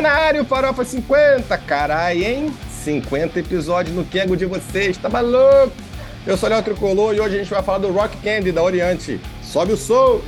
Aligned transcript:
Tá 0.00 0.08
na 0.08 0.14
área 0.14 0.40
o 0.40 0.46
Farofa 0.46 0.82
50, 0.82 1.58
carai, 1.58 2.24
hein? 2.24 2.54
50 2.70 3.38
episódios 3.38 3.94
no 3.94 4.02
Kengo 4.02 4.34
de 4.34 4.46
vocês, 4.46 4.96
tá 4.96 5.10
maluco? 5.10 5.72
Eu 6.26 6.38
sou 6.38 6.48
o 6.48 6.52
Léo 6.52 6.62
Tricolor 6.62 7.14
e 7.14 7.20
hoje 7.20 7.34
a 7.34 7.38
gente 7.40 7.50
vai 7.50 7.62
falar 7.62 7.80
do 7.80 7.92
Rock 7.92 8.16
Candy 8.22 8.50
da 8.50 8.62
Oriente. 8.62 9.20
Sobe 9.42 9.74
o 9.74 9.76
som! 9.76 10.22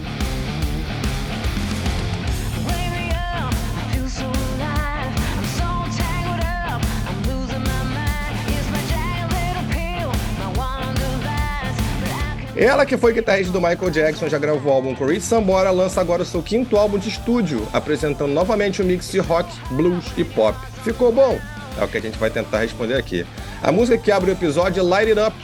Ela 12.63 12.87
que 12.87 12.97
foi 12.97 13.13
guitarrista 13.13 13.53
do 13.53 13.61
Michael 13.61 13.91
Jackson, 13.91 14.29
já 14.29 14.39
gravou 14.39 14.71
o 14.71 14.77
álbum 14.77 14.95
com 14.95 15.21
Sambora, 15.21 15.73
lança 15.73 16.01
agora 16.01 16.23
o 16.23 16.25
seu 16.25 16.41
quinto 16.41 16.77
álbum 16.77 16.97
de 16.97 17.09
estúdio, 17.09 17.67
apresentando 17.73 18.33
novamente 18.33 18.81
um 18.81 18.85
mix 18.85 19.11
de 19.11 19.19
rock, 19.19 19.53
blues 19.73 20.05
e 20.17 20.23
pop. 20.23 20.57
Ficou 20.85 21.11
bom? 21.11 21.41
É 21.77 21.83
o 21.83 21.89
que 21.89 21.99
a 21.99 22.01
gente 22.01 22.17
vai 22.17 22.31
tentar 22.31 22.59
responder 22.59 22.95
aqui. 22.95 23.27
A 23.61 23.73
música 23.73 23.99
que 23.99 24.13
abre 24.13 24.31
o 24.31 24.33
episódio 24.33 24.79
é 24.79 24.83
Light 24.85 25.11
It 25.11 25.21
Up, 25.21 25.37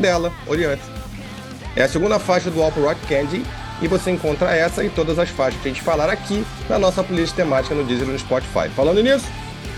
dela, 0.00 0.32
Oriente. 0.46 0.80
É 1.76 1.82
a 1.82 1.88
segunda 1.88 2.18
faixa 2.18 2.50
do 2.50 2.62
álbum 2.62 2.80
Rock 2.80 3.06
Candy 3.06 3.44
e 3.82 3.86
você 3.86 4.10
encontra 4.10 4.50
essa 4.56 4.82
e 4.82 4.88
todas 4.88 5.18
as 5.18 5.28
faixas 5.28 5.60
que 5.60 5.68
a 5.68 5.70
gente 5.70 5.82
falar 5.82 6.08
aqui 6.08 6.42
na 6.66 6.78
nossa 6.78 7.04
playlist 7.04 7.34
temática 7.34 7.74
no 7.74 7.84
Deezer 7.84 8.08
e 8.08 8.12
no 8.12 8.18
Spotify. 8.18 8.70
Falando 8.74 9.02
nisso, 9.02 9.26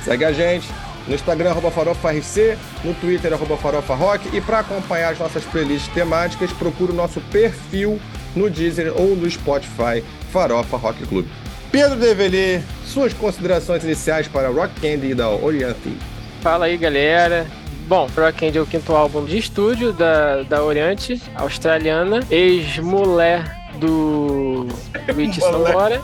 segue 0.04 0.24
a 0.24 0.30
gente, 0.30 0.68
no 1.06 1.14
Instagram, 1.14 1.50
arroba 1.50 1.70
FarofaRC, 1.70 2.56
no 2.84 2.94
Twitter, 2.94 3.32
arroba 3.32 3.56
FarofaRock. 3.56 4.36
E 4.36 4.40
para 4.40 4.60
acompanhar 4.60 5.12
as 5.12 5.18
nossas 5.18 5.44
playlists 5.44 5.92
temáticas, 5.92 6.52
procure 6.52 6.92
o 6.92 6.94
nosso 6.94 7.20
perfil 7.22 8.00
no 8.34 8.48
Deezer 8.48 8.92
ou 8.96 9.16
no 9.16 9.28
Spotify, 9.28 10.04
Farofa 10.30 10.76
Rock 10.76 11.06
Club. 11.06 11.26
Pedro 11.70 11.96
Develê, 11.96 12.60
suas 12.84 13.12
considerações 13.12 13.84
iniciais 13.84 14.26
para 14.26 14.48
Rock 14.48 14.80
Candy 14.80 15.14
da 15.14 15.28
Oriente. 15.28 15.96
Fala 16.40 16.66
aí, 16.66 16.76
galera. 16.76 17.46
Bom, 17.86 18.08
Rock 18.16 18.40
Candy 18.40 18.58
é 18.58 18.60
o 18.60 18.66
quinto 18.66 18.92
álbum 18.94 19.24
de 19.24 19.38
estúdio 19.38 19.92
da, 19.92 20.42
da 20.42 20.62
Oriente, 20.62 21.20
australiana, 21.34 22.20
ex-mulher 22.30 23.56
do 23.78 24.66
Rich 25.16 25.40
Sambora. 25.40 26.00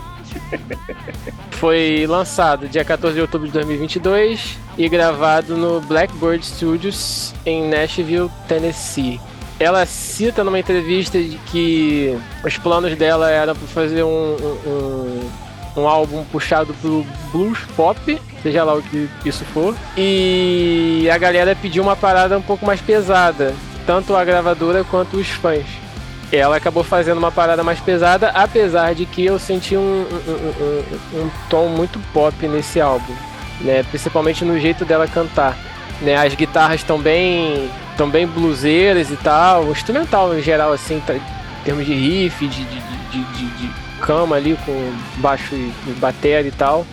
Foi 1.53 2.07
lançado 2.07 2.69
dia 2.69 2.85
14 2.85 3.15
de 3.15 3.21
outubro 3.21 3.47
de 3.47 3.53
2022 3.53 4.59
e 4.77 4.89
gravado 4.89 5.57
no 5.57 5.81
Blackbird 5.81 6.45
Studios 6.45 7.35
em 7.45 7.69
Nashville, 7.69 8.31
Tennessee. 8.47 9.21
Ela 9.59 9.87
cita 9.87 10.45
numa 10.45 10.59
entrevista 10.59 11.19
que 11.51 12.17
os 12.45 12.59
planos 12.59 12.95
dela 12.95 13.31
eram 13.31 13.55
para 13.55 13.67
fazer 13.69 14.03
um, 14.03 14.37
um, 14.37 15.31
um, 15.79 15.89
álbum 15.89 16.25
puxado 16.25 16.75
pro 16.75 17.07
blues 17.33 17.59
pop, 17.75 18.21
seja 18.43 18.63
lá 18.65 18.75
o 18.75 18.83
que 18.83 19.09
isso 19.25 19.47
for, 19.47 19.75
e 19.97 21.09
a 21.11 21.17
galera 21.17 21.57
pediu 21.57 21.83
uma 21.83 21.97
parada 21.97 22.37
um 22.37 22.43
pouco 22.43 22.67
mais 22.67 22.83
pesada, 22.83 23.55
tanto 23.87 24.15
a 24.15 24.23
gravadora 24.23 24.85
quanto 24.85 25.17
os 25.17 25.29
fãs 25.29 25.86
ela 26.33 26.57
acabou 26.57 26.83
fazendo 26.83 27.19
uma 27.19 27.31
parada 27.31 27.63
mais 27.63 27.79
pesada, 27.81 28.31
apesar 28.31 28.95
de 28.95 29.07
que 29.07 29.25
eu 29.25 29.39
senti 29.39 29.77
um, 29.77 29.81
um, 29.81 31.19
um, 31.19 31.23
um, 31.23 31.31
tom 31.49 31.69
muito 31.69 31.99
pop 32.13 32.47
nesse 32.49 32.81
álbum, 32.81 33.15
né? 33.61 33.85
Principalmente 33.85 34.45
no 34.45 34.59
jeito 34.59 34.85
dela 34.85 35.07
cantar. 35.07 35.57
Né? 36.01 36.17
As 36.17 36.35
guitarras 36.35 36.81
estão 36.81 36.99
bem, 36.99 37.71
bem 38.11 38.27
bluseiras 38.27 39.11
e 39.11 39.17
tal, 39.17 39.65
o 39.65 39.73
instrumental 39.73 40.37
em 40.37 40.43
geral, 40.43 40.73
assim, 40.73 41.01
tá, 41.07 41.15
em 41.15 41.23
termos 41.65 41.87
de 41.87 41.95
riff, 41.95 42.47
de, 42.47 42.65
de, 42.65 42.81
de, 43.11 43.25
de, 43.25 43.47
de 43.57 43.71
cama 44.01 44.37
ali 44.37 44.59
com 44.65 44.93
baixo 45.19 45.55
e, 45.55 45.73
e 45.87 45.91
bateria 45.99 46.49
e 46.49 46.53
tal. 46.53 46.87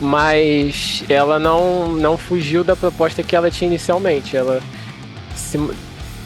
Mas 0.00 1.04
ela 1.10 1.38
não, 1.38 1.88
não 1.88 2.16
fugiu 2.16 2.64
da 2.64 2.74
proposta 2.74 3.22
que 3.22 3.36
ela 3.36 3.50
tinha 3.50 3.68
inicialmente. 3.68 4.34
Ela 4.34 4.62
se, 5.34 5.58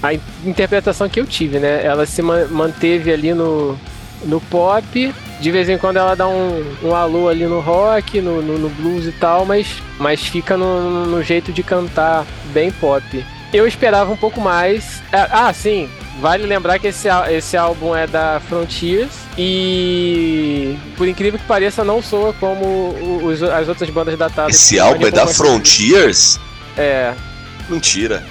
a 0.05 0.13
interpretação 0.45 1.09
que 1.09 1.19
eu 1.19 1.27
tive, 1.27 1.59
né? 1.59 1.83
Ela 1.83 2.05
se 2.05 2.21
manteve 2.21 3.11
ali 3.11 3.33
no, 3.33 3.79
no 4.25 4.39
pop. 4.39 5.15
De 5.41 5.51
vez 5.51 5.69
em 5.69 5.79
quando 5.79 5.97
ela 5.97 6.15
dá 6.15 6.29
um, 6.29 6.63
um 6.83 6.95
alô 6.95 7.29
ali 7.29 7.47
no 7.47 7.61
rock, 7.61 8.21
no, 8.21 8.43
no, 8.43 8.59
no 8.59 8.69
blues 8.69 9.07
e 9.07 9.13
tal, 9.13 9.47
mas, 9.47 9.67
mas 9.99 10.21
fica 10.21 10.57
no, 10.57 11.07
no, 11.07 11.23
jeito 11.23 11.53
de 11.53 11.63
cantar 11.63 12.27
bem 12.53 12.71
pop. 12.71 13.25
Eu 13.53 13.67
esperava 13.67 14.13
um 14.13 14.17
pouco 14.17 14.41
mais. 14.41 15.03
Ah, 15.11 15.49
ah, 15.49 15.53
sim, 15.55 15.89
vale 16.21 16.45
lembrar 16.47 16.79
que 16.79 16.89
esse, 16.89 17.09
esse 17.31 17.57
álbum 17.57 17.97
é 17.97 18.07
da 18.07 18.41
Frontiers 18.47 19.11
e, 19.39 20.77
por 20.97 21.09
incrível 21.09 21.39
que 21.39 21.47
pareça, 21.47 21.83
não 21.83 22.03
soa 22.03 22.35
como 22.35 22.95
os, 23.25 23.43
as 23.43 23.69
outras 23.69 23.89
bandas 23.89 24.19
datadas. 24.19 24.55
Esse 24.55 24.79
álbum 24.79 25.07
é 25.07 25.11
da 25.11 25.27
Frontiers? 25.27 26.39
É. 26.77 27.15
Mentira 27.69 28.23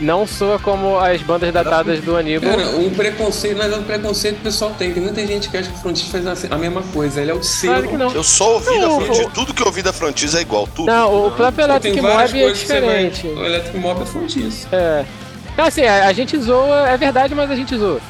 não 0.00 0.26
soa 0.26 0.58
como 0.58 0.98
as 0.98 1.22
bandas 1.22 1.52
datadas 1.52 2.00
do 2.00 2.16
Aníbal. 2.16 2.50
Cara, 2.50 2.68
um 2.70 2.90
preconceito, 2.90 3.58
mas 3.58 3.72
é 3.72 3.76
um 3.76 3.82
preconceito 3.82 4.36
que 4.36 4.40
o 4.40 4.44
pessoal 4.44 4.72
tem. 4.76 4.92
Tem 4.92 5.02
muita 5.02 5.26
gente 5.26 5.48
que 5.48 5.56
acha 5.56 5.68
que 5.70 5.76
o 5.76 5.78
Frontis 5.80 6.08
faz 6.08 6.44
a 6.50 6.58
mesma 6.58 6.82
coisa. 6.82 7.20
Ele 7.20 7.30
é 7.30 7.34
o 7.34 7.42
seu. 7.42 7.70
Claro 7.70 8.12
eu 8.14 8.24
só 8.24 8.54
ouvi 8.54 8.78
não, 8.78 8.98
da 8.98 9.04
Frontis. 9.04 9.26
O... 9.26 9.30
Tudo 9.30 9.54
que 9.54 9.62
eu 9.62 9.66
ouvi 9.66 9.82
da 9.82 9.92
Frontis 9.92 10.34
é 10.34 10.40
igual. 10.40 10.66
Tudo. 10.66 10.86
Não, 10.86 11.26
o 11.26 11.30
próprio 11.32 11.64
Electric 11.64 12.00
Mob 12.00 12.42
é 12.42 12.52
diferente. 12.52 13.28
Vai... 13.28 13.42
O 13.42 13.46
Electric 13.46 13.78
Mob 13.78 14.02
é 14.02 14.06
Frontis. 14.06 14.66
É. 14.72 15.04
Então, 15.52 15.66
assim, 15.66 15.82
a, 15.82 16.06
a 16.06 16.12
gente 16.12 16.38
zoa, 16.38 16.88
é 16.88 16.96
verdade, 16.96 17.34
mas 17.34 17.50
a 17.50 17.54
gente 17.54 17.76
zoa. 17.76 18.00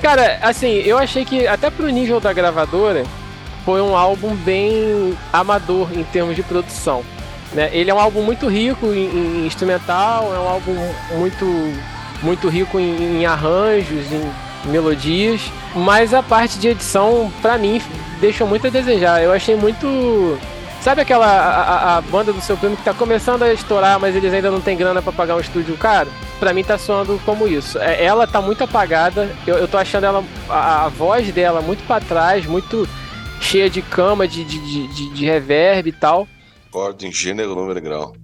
Cara, 0.00 0.38
assim, 0.42 0.78
eu 0.78 0.98
achei 0.98 1.24
que 1.24 1.46
até 1.46 1.70
pro 1.70 1.88
nível 1.88 2.18
da 2.18 2.32
gravadora 2.32 3.04
foi 3.64 3.80
um 3.80 3.96
álbum 3.96 4.34
bem 4.34 5.16
amador 5.32 5.88
em 5.96 6.02
termos 6.02 6.34
de 6.34 6.42
produção. 6.42 7.04
Né? 7.54 7.70
Ele 7.72 7.90
é 7.90 7.94
um 7.94 7.98
álbum 7.98 8.22
muito 8.22 8.48
rico 8.48 8.86
em, 8.86 9.06
em 9.06 9.46
instrumental, 9.46 10.34
é 10.34 10.38
um 10.38 10.48
álbum 10.48 10.74
muito, 11.16 11.72
muito 12.22 12.48
rico 12.48 12.80
em, 12.80 13.20
em 13.20 13.26
arranjos, 13.26 14.10
em 14.10 14.32
melodias, 14.70 15.40
mas 15.74 16.14
a 16.14 16.22
parte 16.22 16.58
de 16.58 16.68
edição, 16.68 17.32
para 17.42 17.58
mim, 17.58 17.80
deixou 18.20 18.46
muito 18.46 18.66
a 18.66 18.70
desejar. 18.70 19.22
Eu 19.22 19.32
achei 19.32 19.56
muito. 19.56 20.38
Sabe 20.80 21.00
aquela 21.00 21.26
a, 21.26 21.98
a, 21.98 22.00
banda 22.00 22.32
do 22.32 22.40
seu 22.40 22.56
primo 22.56 22.76
que 22.76 22.82
tá 22.82 22.92
começando 22.92 23.42
a 23.44 23.52
estourar, 23.52 24.00
mas 24.00 24.16
eles 24.16 24.32
ainda 24.32 24.50
não 24.50 24.60
tem 24.60 24.76
grana 24.76 25.00
para 25.00 25.12
pagar 25.12 25.36
um 25.36 25.40
estúdio 25.40 25.76
caro? 25.76 26.10
Pra 26.40 26.52
mim 26.52 26.64
tá 26.64 26.76
soando 26.76 27.20
como 27.24 27.46
isso. 27.46 27.78
É, 27.78 28.04
ela 28.04 28.26
tá 28.26 28.40
muito 28.40 28.64
apagada, 28.64 29.30
eu, 29.46 29.58
eu 29.58 29.68
tô 29.68 29.78
achando 29.78 30.04
ela 30.06 30.24
a, 30.48 30.86
a 30.86 30.88
voz 30.88 31.30
dela 31.30 31.60
muito 31.60 31.86
para 31.86 32.04
trás, 32.04 32.46
muito 32.46 32.88
cheia 33.40 33.70
de 33.70 33.80
cama, 33.80 34.26
de, 34.26 34.42
de, 34.42 34.88
de, 34.88 35.08
de 35.10 35.24
reverb 35.24 35.88
e 35.88 35.92
tal. 35.92 36.26
Ordem, 36.72 37.12
gênero, 37.12 37.54
número 37.54 37.78
e 37.78 37.82
grau. 37.82 38.14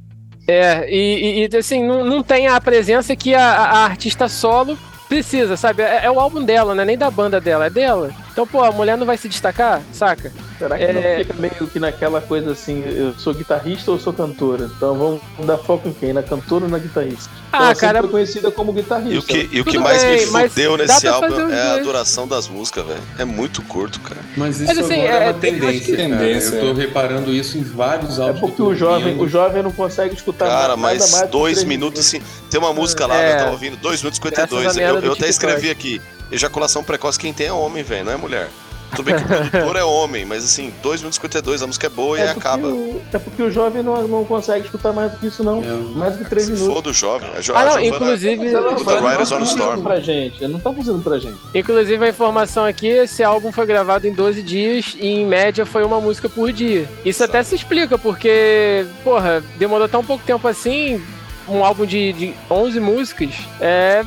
É, 0.46 0.88
e, 0.90 1.46
e 1.46 1.56
assim, 1.56 1.84
não, 1.84 2.04
não 2.04 2.22
tem 2.22 2.46
a 2.48 2.58
presença 2.60 3.14
que 3.14 3.34
a, 3.34 3.44
a 3.44 3.84
artista 3.84 4.28
solo 4.28 4.78
precisa, 5.08 5.56
sabe? 5.56 5.82
É, 5.82 6.04
é, 6.04 6.10
o 6.10 6.18
álbum 6.18 6.42
dela, 6.42 6.74
não 6.74 6.82
é 6.82 6.86
nem 6.86 6.96
da 6.96 7.10
banda 7.10 7.40
dela, 7.40 7.66
é 7.66 7.70
dela. 7.70 8.10
Então, 8.38 8.46
pô, 8.46 8.62
a 8.62 8.70
mulher 8.70 8.96
não 8.96 9.04
vai 9.04 9.18
se 9.18 9.28
destacar, 9.28 9.82
saca? 9.92 10.32
Será 10.56 10.78
que 10.78 10.84
é... 10.84 10.92
não 10.92 11.24
fica 11.24 11.34
meio 11.40 11.66
que 11.66 11.80
naquela 11.80 12.20
coisa 12.20 12.52
assim, 12.52 12.84
eu 12.86 13.12
sou 13.18 13.34
guitarrista 13.34 13.90
ou 13.90 13.98
sou 13.98 14.12
cantora? 14.12 14.70
Então 14.76 14.96
vamos 14.96 15.20
dar 15.44 15.58
foco 15.58 15.88
em 15.88 15.92
quem? 15.92 16.12
Na 16.12 16.22
cantora 16.22 16.66
ou 16.66 16.70
na 16.70 16.78
guitarrista? 16.78 17.28
Ah, 17.50 17.72
então, 17.72 17.80
cara. 17.80 17.98
foi 17.98 18.10
conhecida 18.10 18.52
como 18.52 18.72
guitarrista. 18.72 19.12
E 19.12 19.18
o 19.18 19.22
que, 19.22 19.56
e 19.56 19.60
o 19.60 19.64
que 19.64 19.76
mais 19.76 20.04
bem, 20.04 20.24
me 20.24 20.48
fudeu 20.48 20.76
nesse 20.76 21.08
álbum 21.08 21.50
é 21.50 21.78
a 21.78 21.78
duração 21.78 22.28
das 22.28 22.46
músicas, 22.46 22.86
velho. 22.86 23.02
É 23.18 23.24
muito 23.24 23.60
curto, 23.62 23.98
cara. 24.02 24.20
Mas 24.36 24.60
isso 24.60 24.66
mas, 24.72 24.78
assim, 24.78 25.00
é, 25.00 25.06
é 25.06 25.30
uma 25.30 25.34
tendência. 25.34 25.96
tendência 25.96 26.54
eu 26.54 26.60
tô 26.60 26.80
é. 26.80 26.84
reparando 26.84 27.32
isso 27.32 27.58
em 27.58 27.64
vários 27.64 28.20
álbuns. 28.20 28.36
É 28.36 28.40
porque 28.40 28.62
o 28.62 28.72
jovem, 28.72 29.20
o 29.20 29.26
jovem 29.26 29.64
não 29.64 29.72
consegue 29.72 30.14
escutar 30.14 30.46
cara, 30.46 30.60
nada 30.60 30.76
mais. 30.76 31.10
Cara, 31.10 31.22
mas 31.22 31.30
dois 31.32 31.64
minutos 31.64 32.06
assim. 32.06 32.22
Tem 32.48 32.60
uma 32.60 32.72
música 32.72 33.04
lá, 33.04 33.20
é. 33.20 33.32
eu 33.32 33.38
tava 33.38 33.50
ouvindo, 33.50 33.76
dois 33.78 34.00
minutos 34.00 34.20
e 34.20 34.22
52. 34.22 34.76
Eu, 34.76 35.00
eu 35.00 35.12
até 35.14 35.28
escrevi 35.28 35.70
aqui. 35.70 36.00
Ejaculação 36.30 36.84
precoce, 36.84 37.18
quem 37.18 37.32
tem 37.32 37.46
é 37.46 37.52
homem, 37.52 37.82
velho, 37.82 38.04
não 38.04 38.12
é 38.12 38.16
mulher. 38.16 38.48
Tudo 38.90 39.04
bem 39.04 39.16
que 39.16 39.22
o 39.22 39.26
produtor 39.50 39.76
é 39.76 39.84
homem, 39.84 40.24
mas 40.24 40.44
assim, 40.44 40.72
2 40.82 41.00
minutos 41.00 41.16
e 41.16 41.20
52, 41.20 41.62
a 41.62 41.66
música 41.66 41.86
é 41.86 41.90
boa 41.90 42.18
é 42.18 42.24
e 42.24 42.28
acaba. 42.28 42.68
O, 42.68 43.00
é 43.12 43.18
porque 43.18 43.42
o 43.42 43.50
jovem 43.50 43.82
não, 43.82 44.08
não 44.08 44.24
consegue 44.24 44.64
escutar 44.64 44.92
mais 44.92 45.12
do 45.12 45.18
que 45.18 45.26
isso, 45.26 45.44
não. 45.44 45.62
É. 45.62 45.96
Mais 45.96 46.16
do 46.16 46.24
que 46.24 46.30
3 46.30 46.50
minutos. 46.50 46.74
For 46.74 46.82
do 46.82 46.92
jovem. 46.92 47.30
É 47.36 47.42
jo 47.42 47.52
ah, 47.54 47.64
não, 47.64 47.80
inclusive. 47.80 48.50
Não, 48.50 48.52
não, 48.52 48.70
não, 48.72 48.78
não 48.78 49.56
tá 49.56 49.76
pra 49.82 50.00
gente. 50.00 50.46
Não 50.46 50.58
tá 50.58 50.72
funcionando 50.72 51.02
pra 51.02 51.18
gente. 51.18 51.36
Inclusive, 51.54 52.04
a 52.04 52.08
informação 52.08 52.64
aqui: 52.64 52.88
esse 52.88 53.22
álbum 53.22 53.52
foi 53.52 53.66
gravado 53.66 54.06
em 54.06 54.12
12 54.12 54.42
dias 54.42 54.96
e 54.98 55.06
em 55.06 55.26
média 55.26 55.66
foi 55.66 55.84
uma 55.84 56.00
música 56.00 56.28
por 56.28 56.52
dia. 56.52 56.88
Isso 57.04 57.22
até 57.22 57.42
se 57.42 57.54
explica, 57.54 57.98
porque, 57.98 58.86
porra, 59.04 59.42
demorou 59.58 59.88
tão 59.88 60.04
pouco 60.04 60.24
tempo 60.24 60.46
assim 60.48 61.02
um 61.48 61.64
álbum 61.64 61.86
de, 61.86 62.12
de 62.12 62.34
11 62.50 62.80
músicas. 62.80 63.34
É, 63.60 64.02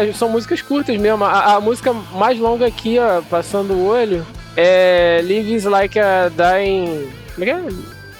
é, 0.00 0.12
são 0.12 0.28
músicas 0.28 0.62
curtas 0.62 0.96
mesmo. 0.98 1.24
A, 1.24 1.54
a, 1.54 1.60
música 1.60 1.92
mais 1.92 2.38
longa 2.38 2.66
aqui, 2.66 2.98
ó, 2.98 3.22
passando 3.22 3.74
o 3.74 3.86
olho, 3.86 4.26
é 4.56 5.20
Living 5.22 5.54
is 5.54 5.64
Like 5.64 5.98
a 5.98 6.28
Dying. 6.28 7.08
Como 7.34 7.44
é 7.44 7.46
que 7.46 7.50
é? 7.50 7.68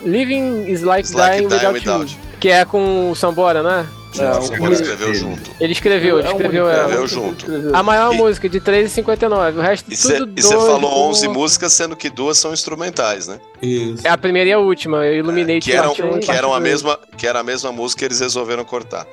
Living 0.02 0.70
is 0.70 0.82
Like, 0.82 1.08
It's 1.08 1.10
Dying, 1.10 1.48
like 1.48 1.54
Without, 1.54 1.74
without 1.74 2.12
You. 2.12 2.18
Que 2.38 2.50
é 2.50 2.64
com 2.64 3.10
o 3.10 3.14
Sambora, 3.14 3.62
né? 3.62 3.86
Não, 4.18 4.66
ele 4.66 4.74
escreveu 4.74 5.14
junto. 5.14 5.50
Ele 5.60 5.72
escreveu, 5.72 6.18
ele 6.18 6.28
escreveu 6.28 6.68
ela. 6.68 6.82
Escreveu 6.82 7.06
junto. 7.06 7.46
A 7.74 7.82
maior 7.82 8.14
e... 8.14 8.16
música 8.16 8.48
de 8.48 8.60
3,59. 8.60 9.56
O 9.56 9.60
resto 9.60 9.92
e 9.92 9.96
tudo 9.96 10.32
E 10.36 10.42
você 10.42 10.54
falou 10.54 11.08
11 11.08 11.28
músicas, 11.28 11.72
sendo 11.72 11.96
que 11.96 12.10
duas 12.10 12.38
são 12.38 12.52
instrumentais, 12.52 13.28
né? 13.28 13.40
Isso. 13.60 14.06
É 14.06 14.10
a 14.10 14.18
primeira 14.18 14.50
e 14.50 14.52
a 14.52 14.58
última. 14.58 15.04
Eu 15.04 15.18
iluminei 15.18 15.58
é, 15.58 15.60
que 15.60 15.72
eram, 15.72 15.94
que 15.94 16.30
eram 16.30 16.54
a 16.54 16.60
mesma 16.60 16.98
Que 17.16 17.26
era 17.26 17.40
a 17.40 17.42
mesma 17.42 17.72
música 17.72 18.04
eles 18.04 18.20
resolveram 18.20 18.64
cortar. 18.64 19.06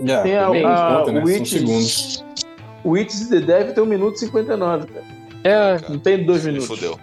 Yeah, 0.00 0.22
Tem 0.22 0.64
a, 0.64 0.74
a, 0.74 0.98
conta, 0.98 1.12
né? 1.12 1.22
Witches, 1.24 2.24
Witches 2.84 3.28
the 3.28 3.40
Devil 3.40 3.74
tem 3.74 3.82
1 3.82 3.86
minuto 3.86 4.16
e 4.16 4.18
59, 4.20 4.86
cara. 4.86 5.04
É. 5.42 5.76
Não 5.88 5.98
tem 5.98 6.24
dois 6.24 6.44
minutos. 6.44 6.68
Fudeu. 6.68 6.98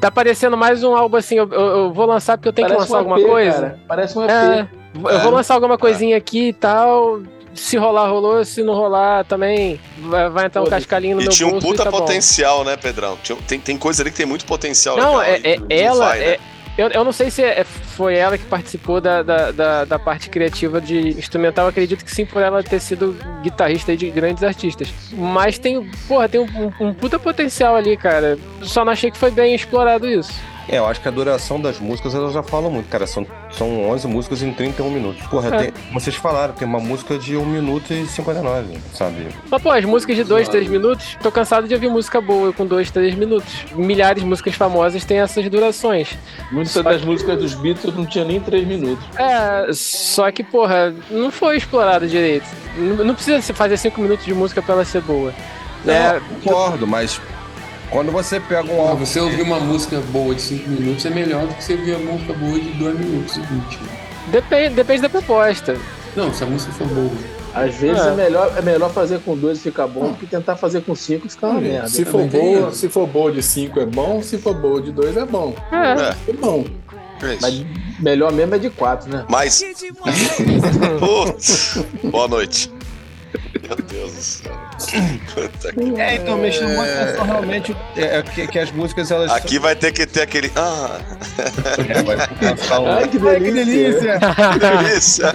Tá 0.00 0.10
parecendo 0.10 0.56
mais 0.56 0.84
um 0.84 0.94
álbum 0.94 1.16
assim, 1.16 1.36
eu, 1.36 1.48
eu, 1.50 1.60
eu 1.60 1.92
vou 1.92 2.06
lançar 2.06 2.38
porque 2.38 2.48
eu 2.48 2.52
tenho 2.52 2.68
Parece 2.68 2.86
que 2.86 2.92
lançar 2.92 3.04
um 3.04 3.06
EP, 3.06 3.12
alguma 3.12 3.28
coisa. 3.28 3.60
Cara. 3.60 3.80
Parece 3.88 4.18
um 4.18 4.24
EP. 4.24 4.30
É, 4.30 4.68
eu 4.94 5.20
vou 5.20 5.32
lançar 5.32 5.54
alguma 5.54 5.76
coisinha 5.76 6.16
aqui 6.16 6.48
e 6.48 6.52
tal. 6.52 7.20
Se 7.52 7.76
rolar, 7.76 8.08
rolou. 8.08 8.44
Se 8.44 8.62
não 8.62 8.74
rolar, 8.74 9.24
também 9.24 9.80
vai, 9.98 10.28
vai 10.30 10.46
entrar 10.46 10.62
um 10.62 10.66
cascalinho 10.66 11.16
no 11.16 11.22
e 11.22 11.24
meu 11.24 11.32
tinha 11.32 11.48
um 11.48 11.58
puta 11.58 11.82
tá 11.82 11.90
potencial, 11.90 12.58
bom. 12.58 12.64
né, 12.64 12.76
Pedrão? 12.76 13.18
Tem, 13.46 13.58
tem 13.58 13.76
coisa 13.76 14.02
ali 14.02 14.12
que 14.12 14.16
tem 14.16 14.26
muito 14.26 14.44
potencial. 14.44 14.96
Não, 14.96 15.20
é, 15.20 15.40
é, 15.42 15.58
ela, 15.68 16.06
vai, 16.06 16.22
é, 16.22 16.30
né? 16.30 16.36
Eu, 16.78 16.88
eu 16.90 17.02
não 17.02 17.10
sei 17.10 17.28
se 17.28 17.42
é, 17.42 17.64
foi 17.64 18.14
ela 18.14 18.38
que 18.38 18.44
participou 18.44 19.00
da, 19.00 19.20
da, 19.20 19.50
da, 19.50 19.84
da, 19.84 19.98
parte 19.98 20.30
criativa 20.30 20.80
de 20.80 21.08
instrumental. 21.08 21.66
Acredito 21.66 22.04
que 22.04 22.14
sim, 22.14 22.24
por 22.24 22.40
ela 22.40 22.62
ter 22.62 22.78
sido 22.78 23.16
guitarrista 23.42 23.96
de 23.96 24.08
grandes 24.08 24.44
artistas. 24.44 24.88
Mas 25.12 25.58
tem, 25.58 25.90
porra, 26.06 26.28
tem 26.28 26.40
um, 26.40 26.46
um, 26.46 26.88
um 26.88 26.94
puta 26.94 27.18
potencial 27.18 27.74
ali, 27.74 27.96
cara. 27.96 28.38
Só 28.62 28.84
não 28.84 28.92
achei 28.92 29.10
que 29.10 29.18
foi 29.18 29.32
bem 29.32 29.56
explorado 29.56 30.06
isso. 30.06 30.32
É, 30.68 30.78
eu 30.78 30.86
acho 30.86 31.00
que 31.00 31.08
a 31.08 31.10
duração 31.10 31.58
das 31.58 31.78
músicas 31.78 32.14
elas 32.14 32.32
já 32.32 32.42
falam 32.42 32.70
muito, 32.70 32.88
cara. 32.88 33.06
São, 33.06 33.26
são 33.50 33.88
11 33.88 34.06
músicas 34.06 34.42
em 34.42 34.52
31 34.52 34.90
minutos. 34.90 35.26
Porra, 35.28 35.48
é. 35.48 35.58
tem, 35.58 35.72
vocês 35.92 36.14
falaram, 36.14 36.52
tem 36.52 36.68
uma 36.68 36.78
música 36.78 37.18
de 37.18 37.36
1 37.36 37.44
minuto 37.44 37.92
e 37.92 38.06
59, 38.06 38.78
sabe? 38.92 39.28
Mas, 39.50 39.62
pô, 39.62 39.70
as 39.70 39.84
músicas 39.84 40.16
de 40.16 40.24
2, 40.24 40.48
3 40.48 40.68
minutos, 40.68 41.16
tô 41.22 41.32
cansado 41.32 41.66
de 41.66 41.72
ouvir 41.72 41.88
música 41.88 42.20
boa 42.20 42.52
com 42.52 42.66
2, 42.66 42.90
3 42.90 43.14
minutos. 43.14 43.64
Milhares 43.74 44.22
de 44.22 44.28
músicas 44.28 44.54
famosas 44.54 45.04
têm 45.04 45.20
essas 45.20 45.48
durações. 45.48 46.16
Muitas 46.52 46.72
só 46.72 46.82
das 46.82 47.00
que... 47.00 47.06
músicas 47.06 47.38
dos 47.38 47.54
Beatles 47.54 47.96
não 47.96 48.04
tinha 48.04 48.24
nem 48.24 48.38
3 48.38 48.66
minutos. 48.66 49.04
É, 49.16 49.72
só 49.72 50.30
que, 50.30 50.44
porra, 50.44 50.94
não 51.10 51.30
foi 51.30 51.56
explorado 51.56 52.06
direito. 52.06 52.46
Não, 52.76 53.04
não 53.06 53.14
precisa 53.14 53.40
fazer 53.54 53.78
5 53.78 53.98
minutos 54.00 54.26
de 54.26 54.34
música 54.34 54.60
pra 54.60 54.74
ela 54.74 54.84
ser 54.84 55.00
boa. 55.00 55.32
Né? 55.84 56.20
concordo, 56.42 56.86
mas 56.86 57.20
quando 57.90 58.12
você 58.12 58.40
pega 58.40 58.72
um 58.72 58.80
álbum. 58.80 59.04
Você 59.04 59.20
ouvir 59.20 59.42
uma 59.42 59.60
música 59.60 60.00
boa 60.12 60.34
de 60.34 60.42
5 60.42 60.68
minutos 60.68 61.06
é 61.06 61.10
melhor 61.10 61.46
do 61.46 61.54
que 61.54 61.64
você 61.64 61.74
ouvir 61.74 61.96
uma 61.96 62.12
música 62.12 62.32
boa 62.34 62.58
de 62.58 62.70
2 62.70 62.98
minutos 62.98 63.36
e 63.36 63.40
20. 63.40 63.78
Depende, 64.30 64.74
depende 64.74 65.02
da 65.02 65.08
proposta. 65.08 65.76
Não, 66.14 66.32
se 66.32 66.42
a 66.42 66.46
música 66.46 66.72
for 66.72 66.86
boa. 66.88 67.10
Às 67.54 67.74
vezes 67.76 68.04
é. 68.04 68.10
é, 68.10 68.14
melhor, 68.14 68.52
é 68.56 68.62
melhor 68.62 68.90
fazer 68.90 69.20
com 69.20 69.36
dois 69.36 69.58
e 69.58 69.62
ficar 69.62 69.86
bom 69.86 70.12
do 70.12 70.18
que 70.18 70.26
tentar 70.26 70.56
fazer 70.56 70.82
com 70.82 70.94
cinco 70.94 71.26
e 71.26 71.30
ficar 71.30 71.48
uma 71.48 71.60
merda. 71.60 71.88
Se 71.88 72.04
for, 72.04 72.26
boa, 72.26 72.72
se 72.72 72.88
for 72.88 73.06
boa 73.06 73.32
de 73.32 73.42
cinco 73.42 73.80
é 73.80 73.86
bom, 73.86 74.22
se 74.22 74.38
for 74.38 74.54
boa 74.54 74.80
de 74.80 74.92
dois 74.92 75.16
é 75.16 75.24
bom. 75.24 75.54
É, 75.72 76.30
é 76.30 76.32
bom. 76.34 76.64
É 77.22 77.36
Mas 77.40 77.64
melhor 77.98 78.32
mesmo 78.32 78.54
é 78.54 78.58
de 78.58 78.70
quatro, 78.70 79.10
né? 79.10 79.24
Mas. 79.28 79.64
Boa 82.04 82.28
noite. 82.28 82.70
Meu 83.66 83.76
Deus 83.76 84.12
do 84.12 84.22
céu. 84.22 84.67
É, 85.98 86.14
então 86.16 86.36
me 86.36 86.52
chamou 86.52 86.80
a 86.80 86.84
atenção 86.84 87.24
realmente 87.24 87.76
é, 87.96 88.18
é, 88.18 88.22
que, 88.22 88.46
que, 88.46 88.58
as 88.58 88.70
músicas 88.70 89.10
elas. 89.10 89.30
Aqui 89.32 89.54
são... 89.54 89.62
vai 89.62 89.74
ter 89.74 89.92
que 89.92 90.06
ter 90.06 90.22
aquele. 90.22 90.52
Ah! 90.54 91.00
É, 91.78 92.02
vai 92.02 92.78
um... 92.78 92.92
Ai, 92.92 93.08
que 93.08 93.18
delícia! 93.18 94.18
Ai, 94.22 94.52
que 94.52 94.58
delícia! 94.58 95.32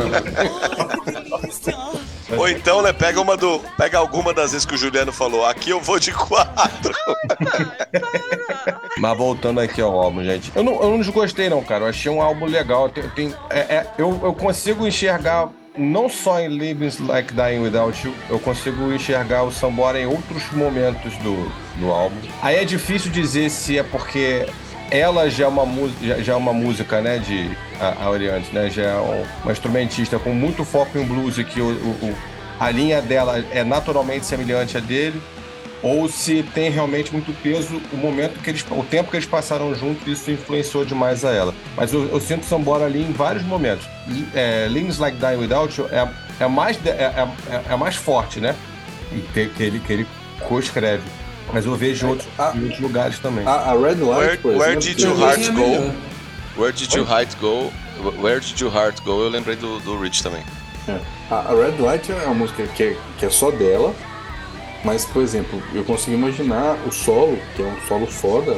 que 1.03 1.11
delícia! 1.11 2.03
Ou 2.37 2.47
então, 2.47 2.81
né, 2.81 2.93
pega 2.93 3.19
uma 3.21 3.35
do. 3.35 3.59
Pega 3.77 3.97
alguma 3.97 4.33
das 4.33 4.51
vezes 4.51 4.65
que 4.65 4.75
o 4.75 4.77
Juliano 4.77 5.11
falou, 5.11 5.45
aqui 5.45 5.69
eu 5.69 5.79
vou 5.79 5.99
de 5.99 6.11
quatro. 6.11 6.93
Mas 8.97 9.17
voltando 9.17 9.59
aqui 9.59 9.81
ao 9.81 9.91
álbum, 9.99 10.23
gente. 10.23 10.51
Eu 10.55 10.63
não, 10.63 10.73
eu 10.81 10.89
não 10.91 10.97
desgostei, 10.99 11.49
não, 11.49 11.63
cara. 11.63 11.83
Eu 11.85 11.89
achei 11.89 12.11
um 12.11 12.21
álbum 12.21 12.45
legal. 12.45 12.89
Tem, 12.89 13.03
tem 13.09 13.35
é, 13.49 13.59
é, 13.59 13.87
eu, 13.97 14.19
eu 14.23 14.33
consigo 14.33 14.87
enxergar 14.87 15.49
não 15.77 16.07
só 16.07 16.39
em 16.39 16.47
Living 16.47 16.91
Like 16.99 17.33
Dying 17.33 17.59
Without 17.59 18.05
You, 18.05 18.13
eu 18.29 18.39
consigo 18.39 18.91
enxergar 18.93 19.43
o 19.43 19.51
Sambora 19.51 19.99
em 19.99 20.05
outros 20.05 20.51
momentos 20.51 21.15
do, 21.17 21.51
do 21.79 21.91
álbum. 21.91 22.15
Aí 22.41 22.57
é 22.57 22.65
difícil 22.65 23.11
dizer 23.11 23.49
se 23.49 23.77
é 23.77 23.83
porque 23.83 24.45
ela 24.91 25.29
já 25.29 25.45
é 25.45 25.47
uma, 25.47 25.65
já, 26.01 26.19
já 26.19 26.33
é 26.33 26.35
uma 26.35 26.53
música, 26.53 27.01
né, 27.01 27.17
de 27.17 27.49
a, 27.79 28.05
a 28.05 28.09
Oriente, 28.09 28.53
né, 28.53 28.69
já 28.69 28.83
é 28.83 29.23
uma 29.43 29.51
instrumentista 29.51 30.19
com 30.19 30.31
muito 30.31 30.63
foco 30.63 30.97
em 30.97 31.05
blues 31.05 31.37
e 31.37 31.43
que 31.43 31.59
o, 31.59 31.71
o, 31.71 32.15
a 32.59 32.69
linha 32.69 33.01
dela 33.01 33.43
é 33.51 33.63
naturalmente 33.63 34.25
semelhante 34.25 34.77
à 34.77 34.79
dele 34.79 35.21
ou 35.83 36.07
se 36.07 36.41
tem 36.55 36.71
realmente 36.71 37.11
muito 37.11 37.33
peso 37.43 37.79
o 37.91 37.97
momento 37.97 38.39
que 38.39 38.49
eles, 38.49 38.65
o 38.71 38.83
tempo 38.85 39.11
que 39.11 39.17
eles 39.17 39.27
passaram 39.27 39.75
juntos, 39.75 40.07
isso 40.07 40.31
influenciou 40.31 40.85
demais 40.85 41.25
a 41.25 41.31
ela. 41.31 41.53
Mas 41.75 41.91
eu, 41.93 42.07
eu 42.07 42.21
sinto 42.21 42.45
Sambora 42.45 42.85
ali 42.85 43.03
em 43.03 43.11
vários 43.11 43.43
momentos. 43.43 43.85
É, 44.33 44.67
Leans 44.71 44.97
Like 44.97 45.17
Dying 45.17 45.35
Without 45.35 45.77
You 45.77 45.89
é, 45.91 46.09
é, 46.39 46.47
mais, 46.47 46.79
é, 46.85 46.89
é, 46.89 47.27
é, 47.69 47.75
mais 47.75 47.97
forte, 47.97 48.39
né? 48.39 48.55
Que, 49.33 49.49
que 49.49 49.61
ele, 49.61 49.79
que 49.81 49.93
ele 49.93 50.07
co-escreve. 50.47 51.03
Mas 51.51 51.65
eu 51.65 51.75
vejo 51.75 52.07
em 52.07 52.09
outros, 52.11 52.29
a, 52.39 52.53
em 52.55 52.63
outros 52.63 52.79
lugares 52.79 53.19
também. 53.19 53.45
A, 53.45 53.51
a 53.51 53.73
Red 53.73 53.95
Light, 53.95 54.45
Where, 54.45 54.57
where 54.57 54.75
did 54.77 54.99
your 55.01 55.17
heart 55.17 55.51
go? 55.51 55.91
Where 56.55 56.71
did 56.71 56.93
your 56.93 57.05
heart 57.05 57.35
go? 57.41 57.73
Where 58.21 58.39
did 58.39 58.57
your 58.59 58.73
heart 58.73 59.01
go? 59.03 59.21
Eu 59.21 59.29
lembrei 59.29 59.57
do, 59.57 59.79
do 59.81 59.99
Rich 59.99 60.23
também. 60.23 60.43
É. 60.87 60.97
A, 61.29 61.35
a 61.35 61.53
Red 61.53 61.77
Light 61.77 62.09
é 62.09 62.15
uma 62.25 62.33
música 62.33 62.65
que 62.67 62.83
é, 62.83 62.97
que 63.17 63.25
é 63.25 63.29
só 63.29 63.51
dela 63.51 63.93
mas, 64.83 65.05
por 65.05 65.21
exemplo, 65.21 65.61
eu 65.73 65.83
consigo 65.85 66.17
imaginar 66.17 66.77
o 66.85 66.91
solo, 66.91 67.37
que 67.55 67.61
é 67.61 67.65
um 67.65 67.79
solo 67.87 68.05
foda. 68.05 68.53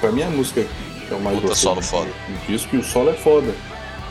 Pra 0.00 0.12
mim, 0.12 0.22
a 0.22 0.28
música 0.28 0.66
é 1.10 1.14
o 1.14 1.20
mais 1.20 1.40
Puta 1.40 1.54
solo 1.54 1.82
foda. 1.82 2.10
Disso 2.46 2.68
que 2.68 2.76
o 2.76 2.84
solo 2.84 3.10
é 3.10 3.14
foda. 3.14 3.52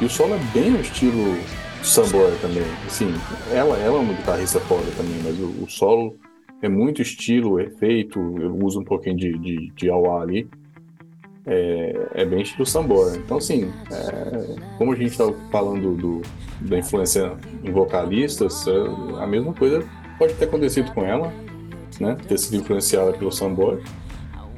E 0.02 0.06
o 0.06 0.10
solo 0.10 0.34
é 0.34 0.40
bem 0.52 0.72
no 0.72 0.82
estilo 0.82 1.38
Sambora 1.84 2.36
também. 2.42 2.64
Assim, 2.88 3.14
ela, 3.52 3.78
ela 3.78 3.98
é 3.98 4.02
uma 4.02 4.14
guitarrista 4.14 4.60
foda 4.62 4.90
também, 4.98 5.22
mas 5.24 5.40
o, 5.40 5.64
o 5.64 5.70
solo 5.70 6.18
é 6.62 6.68
muito 6.68 7.04
estilo, 7.04 7.60
efeito. 7.60 8.20
Eu 8.40 8.58
uso 8.58 8.80
um 8.80 8.84
pouquinho 8.84 9.18
de, 9.18 9.38
de, 9.38 9.72
de 9.76 9.90
auá 9.90 10.24
ali. 10.24 10.50
É, 11.46 12.08
é, 12.16 12.26
bem 12.26 12.42
estilo 12.42 12.66
Sambora. 12.66 13.16
Então, 13.16 13.38
assim, 13.38 13.72
é, 13.92 14.56
como 14.80 14.92
a 14.92 14.96
gente 14.96 15.12
está 15.12 15.32
falando 15.52 15.96
do, 15.96 16.22
da 16.62 16.80
influência 16.80 17.38
em 17.64 17.72
vocalistas, 17.72 18.66
é, 18.68 19.22
a 19.22 19.28
mesma 19.28 19.54
coisa 19.54 19.84
pode 20.18 20.34
ter 20.34 20.46
acontecido 20.46 20.92
com 20.94 21.06
ela 21.06 21.32
né? 22.00 22.18
Ter 22.28 22.38
sido 22.38 22.58
influenciada 22.58 23.12
pelo 23.14 23.32
Samboy 23.32 23.82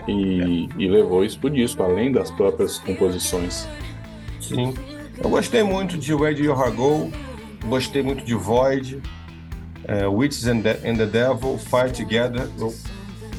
e, 0.07 0.69
e 0.77 0.87
levou 0.87 1.23
isso 1.23 1.39
pro 1.39 1.49
disco, 1.49 1.81
além 1.83 2.11
das 2.11 2.31
próprias 2.31 2.79
composições. 2.79 3.67
Sim. 4.39 4.73
Eu 5.23 5.29
gostei 5.29 5.63
muito 5.63 5.97
de 5.97 6.13
Where 6.13 6.35
Do 6.35 6.49
Heart 6.49 6.75
Go, 6.75 7.11
gostei 7.65 8.01
muito 8.01 8.23
de 8.25 8.33
Void, 8.33 9.01
uh, 9.87 10.09
Witches 10.11 10.47
and 10.47 10.61
the, 10.61 10.79
and 10.83 10.95
the 10.95 11.05
Devil, 11.05 11.57
Fire 11.57 11.91
Together 11.91 12.47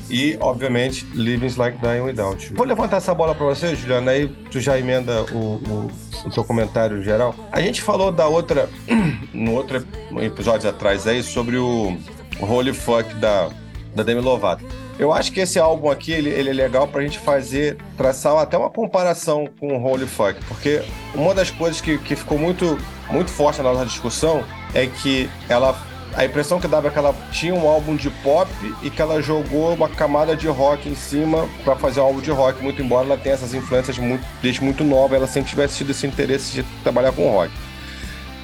e, 0.09 0.37
obviamente, 0.41 1.07
Living 1.15 1.53
Like 1.57 1.79
Dying 1.79 2.03
Without 2.03 2.47
You. 2.47 2.57
Vou 2.57 2.67
levantar 2.67 2.99
essa 2.99 3.15
bola 3.15 3.35
para 3.35 3.47
você, 3.47 3.75
Juliana, 3.75 4.13
aí 4.13 4.29
tu 4.51 4.61
já 4.61 4.79
emenda 4.79 5.25
o, 5.33 5.37
o, 5.37 5.91
o 6.27 6.31
seu 6.31 6.45
comentário 6.45 7.03
geral. 7.03 7.35
A 7.51 7.61
gente 7.61 7.83
falou 7.83 8.13
da 8.13 8.29
outra, 8.29 8.69
no 9.33 9.53
outro 9.55 9.85
episódio 10.21 10.69
atrás 10.69 11.07
aí, 11.07 11.23
sobre 11.23 11.57
o 11.57 11.97
Holy 12.41 12.73
Fuck 12.73 13.15
da, 13.15 13.51
da 13.95 14.03
Demi 14.03 14.21
Lovato. 14.21 14.65
Eu 14.99 15.13
acho 15.13 15.33
que 15.33 15.41
esse 15.41 15.59
álbum 15.59 15.91
aqui, 15.91 16.13
ele, 16.13 16.31
ele 16.31 16.51
é 16.51 16.53
legal 16.53 16.87
pra 16.87 17.03
gente 17.03 17.19
fazer, 17.19 17.77
traçar 17.97 18.37
até 18.37 18.57
uma 18.57 18.71
comparação 18.71 19.49
com 19.59 19.77
o 19.77 19.83
Holy 19.83 20.07
Fuck, 20.07 20.45
porque 20.47 20.83
uma 21.15 21.35
das 21.35 21.51
coisas 21.51 21.81
que, 21.81 21.99
que 21.99 22.15
ficou 22.15 22.39
muito, 22.39 22.79
muito 23.11 23.31
forte 23.31 23.61
na 23.63 23.73
nossa 23.73 23.87
discussão 23.87 24.45
é 24.75 24.87
que 24.87 25.29
ela 25.49 25.77
a 26.15 26.27
impressão 26.27 26.61
que 26.61 26.69
dava 26.69 26.89
é 26.89 26.91
que 26.91 26.99
ela 26.99 27.15
tinha 27.31 27.55
um 27.55 27.67
álbum 27.67 27.97
de 27.97 28.11
pop 28.11 28.51
e 28.83 28.91
que 28.91 29.01
ela 29.01 29.23
jogou 29.23 29.73
uma 29.73 29.89
camada 29.89 30.37
de 30.37 30.47
rock 30.47 30.87
em 30.89 30.95
cima 30.95 31.49
para 31.65 31.75
fazer 31.75 32.01
um 32.01 32.05
álbum 32.05 32.21
de 32.21 32.31
rock, 32.31 32.63
muito 32.63 32.83
embora 32.83 33.07
ela 33.07 33.17
tenha 33.17 33.35
essas 33.35 33.55
influências 33.55 33.97
muito, 33.97 34.23
desde 34.43 34.63
muito 34.63 34.85
nova, 34.85 35.17
ela 35.17 35.27
sempre 35.27 35.49
tivesse 35.49 35.79
tido 35.79 35.91
esse 35.91 36.07
interesse 36.07 36.53
de 36.53 36.63
trabalhar 36.83 37.13
com 37.13 37.31
rock. 37.31 37.51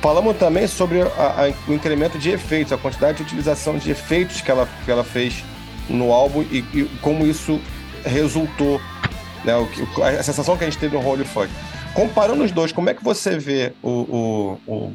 Falamos 0.01 0.37
também 0.37 0.67
sobre 0.67 1.03
a, 1.03 1.07
a, 1.07 1.71
o 1.71 1.75
incremento 1.75 2.19
de 2.19 2.31
efeitos, 2.31 2.73
a 2.73 2.79
quantidade 2.79 3.19
de 3.19 3.25
utilização 3.25 3.77
de 3.79 3.91
efeitos 3.91 4.41
que 4.41 4.51
ela, 4.51 4.69
que 4.85 4.91
ela 4.91 5.03
fez 5.03 5.43
no 5.89 6.13
álbum 6.13 6.43
e, 6.43 6.59
e 6.73 6.85
como 7.01 7.27
isso 7.27 7.61
resultou, 8.05 8.81
né, 9.45 9.57
o, 9.57 10.03
a 10.03 10.23
sensação 10.23 10.57
que 10.57 10.65
a 10.65 10.71
gente 10.71 10.79
teve 10.79 10.97
no 10.97 11.07
Holy 11.07 11.25
Fuck. 11.25 11.49
Comparando 11.95 12.45
os 12.45 12.53
dois, 12.53 12.71
como 12.71 12.89
é 12.89 12.95
que 12.95 13.03
você 13.03 13.39
vê 13.39 13.73
o, 13.83 14.59
o, 14.67 14.93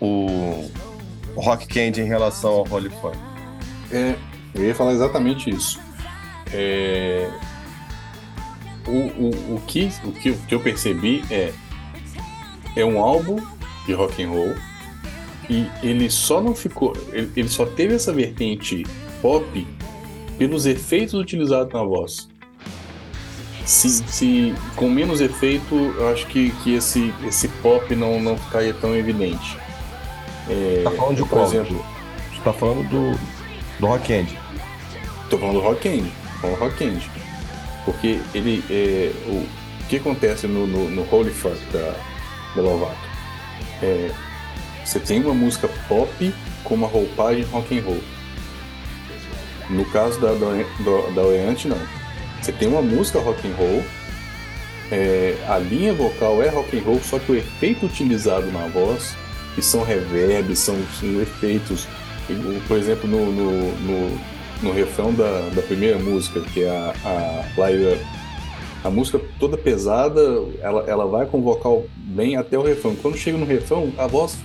o, 0.00 0.70
o 1.36 1.40
Rock 1.40 1.66
Candy 1.66 2.00
em 2.00 2.06
relação 2.06 2.50
ao 2.52 2.66
Holy 2.70 2.90
Fuck? 3.02 3.18
É, 3.92 4.14
eu 4.54 4.64
ia 4.64 4.74
falar 4.74 4.92
exatamente 4.92 5.50
isso. 5.50 5.78
É, 6.52 7.28
o, 8.86 8.90
o, 8.90 9.56
o, 9.56 9.62
que, 9.66 9.92
o, 10.04 10.12
que, 10.12 10.30
o 10.30 10.38
que 10.38 10.54
eu 10.54 10.60
percebi 10.60 11.22
é 11.30 11.52
é 12.76 12.84
um 12.84 13.00
álbum 13.00 13.38
de 13.90 13.94
rock 13.94 14.22
and 14.22 14.30
roll 14.30 14.54
E 15.48 15.66
ele 15.82 16.08
só 16.08 16.40
não 16.40 16.54
ficou. 16.54 16.96
Ele, 17.12 17.30
ele 17.36 17.48
só 17.48 17.66
teve 17.66 17.94
essa 17.94 18.12
vertente 18.12 18.86
pop 19.20 19.66
pelos 20.38 20.64
efeitos 20.64 21.14
utilizados 21.14 21.72
na 21.72 21.82
voz. 21.82 22.28
Se, 23.66 23.88
se 23.90 24.54
com 24.76 24.88
menos 24.88 25.20
efeito, 25.20 25.74
eu 25.74 26.08
acho 26.08 26.26
que, 26.28 26.50
que 26.62 26.74
esse, 26.74 27.12
esse 27.26 27.48
pop 27.48 27.94
não, 27.94 28.20
não 28.20 28.38
ficaria 28.38 28.72
tão 28.72 28.96
evidente. 28.96 29.58
É, 30.48 30.82
tá 30.84 30.90
falando 30.92 31.16
de 31.16 31.22
por 31.22 31.30
qual? 31.30 31.44
exemplo? 31.44 31.84
Você 32.32 32.40
tá 32.42 32.52
falando 32.52 32.88
do, 32.88 33.18
do 33.78 33.86
Rock 33.86 34.12
End. 34.12 34.38
Tô 35.28 35.36
falando 35.36 35.56
do 35.56 35.60
Rock 35.60 35.88
End. 35.88 36.12
Falando 36.40 36.58
do 36.58 36.64
Rock 36.64 36.84
End. 36.84 37.10
Porque 37.84 38.20
ele. 38.34 38.64
É, 38.70 39.12
o, 39.26 39.34
o 39.82 39.86
que 39.88 39.96
acontece 39.96 40.46
no, 40.46 40.66
no, 40.66 40.88
no 40.88 41.14
Holy 41.14 41.30
Fuck 41.30 41.58
da, 41.72 41.94
da 42.54 42.62
Lovato? 42.62 43.09
É, 43.82 44.10
você 44.84 44.98
tem 44.98 45.22
uma 45.22 45.34
música 45.34 45.68
pop 45.88 46.34
com 46.64 46.74
uma 46.74 46.86
roupagem 46.86 47.44
rock 47.44 47.78
and 47.78 47.82
roll. 47.82 48.02
No 49.68 49.84
caso 49.86 50.20
da, 50.20 50.32
da, 50.32 51.10
da 51.14 51.22
Oeante, 51.22 51.68
não. 51.68 51.78
Você 52.40 52.52
tem 52.52 52.68
uma 52.68 52.82
música 52.82 53.20
rock 53.20 53.46
and 53.46 53.54
roll, 53.54 53.84
é, 54.90 55.36
a 55.48 55.58
linha 55.58 55.94
vocal 55.94 56.42
é 56.42 56.48
rock 56.48 56.76
and 56.76 56.82
roll, 56.82 57.00
só 57.00 57.18
que 57.18 57.30
o 57.30 57.36
efeito 57.36 57.86
utilizado 57.86 58.50
na 58.50 58.66
voz, 58.66 59.14
que 59.54 59.62
são 59.62 59.84
reverbs, 59.84 60.58
são, 60.58 60.76
são 60.98 61.20
efeitos, 61.20 61.86
por 62.66 62.76
exemplo, 62.76 63.08
no, 63.08 63.30
no, 63.30 63.72
no, 63.78 64.20
no 64.62 64.72
refrão 64.72 65.14
da, 65.14 65.48
da 65.54 65.62
primeira 65.62 65.98
música, 65.98 66.40
que 66.40 66.64
é 66.64 66.70
a, 66.70 66.94
a 67.04 67.60
Light 67.60 67.94
Up, 67.94 68.04
a 68.82 68.90
música 68.90 69.20
toda 69.38 69.56
pesada, 69.56 70.20
ela, 70.60 70.84
ela 70.86 71.06
vai 71.06 71.26
com 71.26 71.38
o 71.38 71.42
vocal 71.42 71.84
bem 71.96 72.36
até 72.36 72.58
o 72.58 72.62
refrão. 72.62 72.96
Quando 72.96 73.16
chega 73.16 73.36
no 73.36 73.46
refrão, 73.46 73.92
a 73.98 74.06
voz 74.06 74.38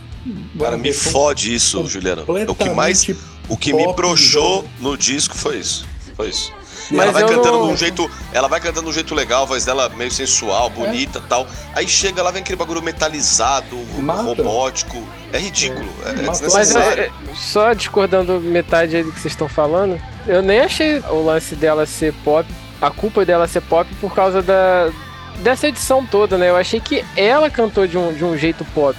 Cara, 0.57 0.77
me 0.77 0.91
fode 0.91 1.53
isso, 1.53 1.85
Juliano. 1.87 2.25
O 2.47 2.55
que 2.55 2.69
mais. 2.69 3.07
O 3.47 3.55
que 3.55 3.71
me 3.73 3.93
broxou 3.93 4.65
no 4.79 4.97
disco 4.97 5.35
foi 5.35 5.57
isso. 5.57 5.87
Foi 6.15 6.29
isso. 6.29 6.51
Mas 6.91 7.01
ela 7.01 7.11
vai 7.11 7.27
cantando 7.27 7.59
não... 7.59 7.67
de 7.67 7.73
um 7.73 7.77
jeito. 7.77 8.11
Ela 8.31 8.47
vai 8.47 8.59
cantando 8.59 8.83
de 8.83 8.89
um 8.89 8.93
jeito 8.93 9.13
legal, 9.13 9.43
a 9.43 9.45
voz 9.45 9.65
dela 9.65 9.89
meio 9.89 10.11
sensual, 10.11 10.69
bonita 10.69 11.19
e 11.19 11.21
é. 11.21 11.25
tal. 11.27 11.47
Aí 11.73 11.87
chega 11.87 12.21
lá, 12.23 12.31
vem 12.31 12.41
aquele 12.41 12.55
bagulho 12.55 12.81
metalizado, 12.81 13.77
Mata. 13.99 14.23
robótico. 14.23 15.03
É 15.31 15.37
ridículo. 15.37 15.89
É, 16.05 16.09
é 16.09 16.49
Mas 16.53 16.75
é, 16.75 17.11
só 17.35 17.73
discordando 17.73 18.39
metade 18.39 18.95
aí 18.95 19.03
do 19.03 19.11
que 19.11 19.19
vocês 19.19 19.33
estão 19.33 19.49
falando, 19.49 19.99
eu 20.27 20.41
nem 20.41 20.59
achei 20.59 20.99
o 21.09 21.23
lance 21.23 21.55
dela 21.55 21.85
ser 21.85 22.13
pop, 22.23 22.47
a 22.81 22.89
culpa 22.89 23.25
dela 23.25 23.47
ser 23.47 23.61
pop 23.61 23.89
por 23.99 24.13
causa 24.13 24.41
da, 24.41 24.91
dessa 25.39 25.67
edição 25.67 26.05
toda, 26.05 26.37
né? 26.37 26.49
Eu 26.49 26.55
achei 26.55 26.79
que 26.79 27.03
ela 27.15 27.49
cantou 27.49 27.87
de 27.87 27.97
um, 27.97 28.13
de 28.13 28.23
um 28.23 28.37
jeito 28.37 28.65
pop. 28.73 28.97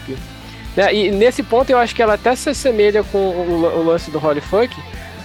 Né? 0.76 0.94
E 0.94 1.10
nesse 1.10 1.42
ponto 1.42 1.70
eu 1.70 1.78
acho 1.78 1.94
que 1.94 2.02
ela 2.02 2.14
até 2.14 2.34
se 2.36 2.50
assemelha 2.50 3.02
com 3.04 3.18
o, 3.18 3.80
o 3.80 3.84
lance 3.84 4.10
do 4.10 4.24
Holy 4.24 4.40
Funk, 4.40 4.76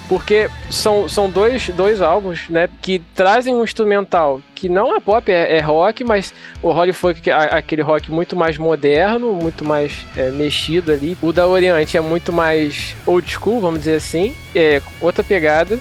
porque 0.08 0.50
são, 0.70 1.08
são 1.08 1.30
dois, 1.30 1.70
dois 1.70 2.02
álbuns 2.02 2.50
né, 2.50 2.70
que 2.82 3.00
trazem 3.16 3.56
um 3.56 3.64
instrumental 3.64 4.42
que 4.62 4.70
não 4.70 4.96
é 4.96 5.00
pop, 5.00 5.32
é, 5.32 5.58
é 5.58 5.60
rock, 5.60 6.04
mas 6.04 6.32
o 6.62 6.70
Holy 6.70 6.94
Funk 6.94 7.28
é 7.28 7.34
aquele 7.34 7.82
rock 7.82 8.12
muito 8.12 8.36
mais 8.36 8.60
moderno, 8.60 9.34
muito 9.34 9.66
mais 9.66 10.06
é, 10.16 10.30
mexido 10.30 10.92
ali. 10.92 11.18
O 11.20 11.34
da 11.34 11.48
Oriente 11.48 11.98
é 11.98 12.02
muito 12.02 12.32
mais 12.32 12.96
old 13.08 13.28
school, 13.28 13.60
vamos 13.60 13.80
dizer 13.80 13.96
assim, 13.96 14.36
é 14.54 14.80
outra 15.02 15.24
pegada. 15.24 15.80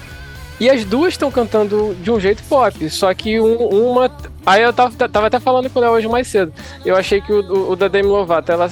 E 0.61 0.69
as 0.69 0.85
duas 0.85 1.15
estão 1.15 1.31
cantando 1.31 1.97
de 2.03 2.11
um 2.11 2.19
jeito 2.19 2.43
pop, 2.43 2.87
só 2.91 3.11
que 3.15 3.41
um, 3.41 3.55
uma. 3.55 4.11
Aí 4.45 4.61
eu 4.61 4.71
tava, 4.71 5.09
tava 5.09 5.25
até 5.25 5.39
falando 5.39 5.67
com 5.71 5.79
ela 5.79 5.89
hoje 5.89 6.07
mais 6.07 6.27
cedo. 6.27 6.53
Eu 6.85 6.95
achei 6.95 7.19
que 7.19 7.33
o, 7.33 7.41
o, 7.41 7.71
o 7.71 7.75
da 7.75 7.87
Demi 7.87 8.07
Lovato 8.07 8.51
ela, 8.51 8.69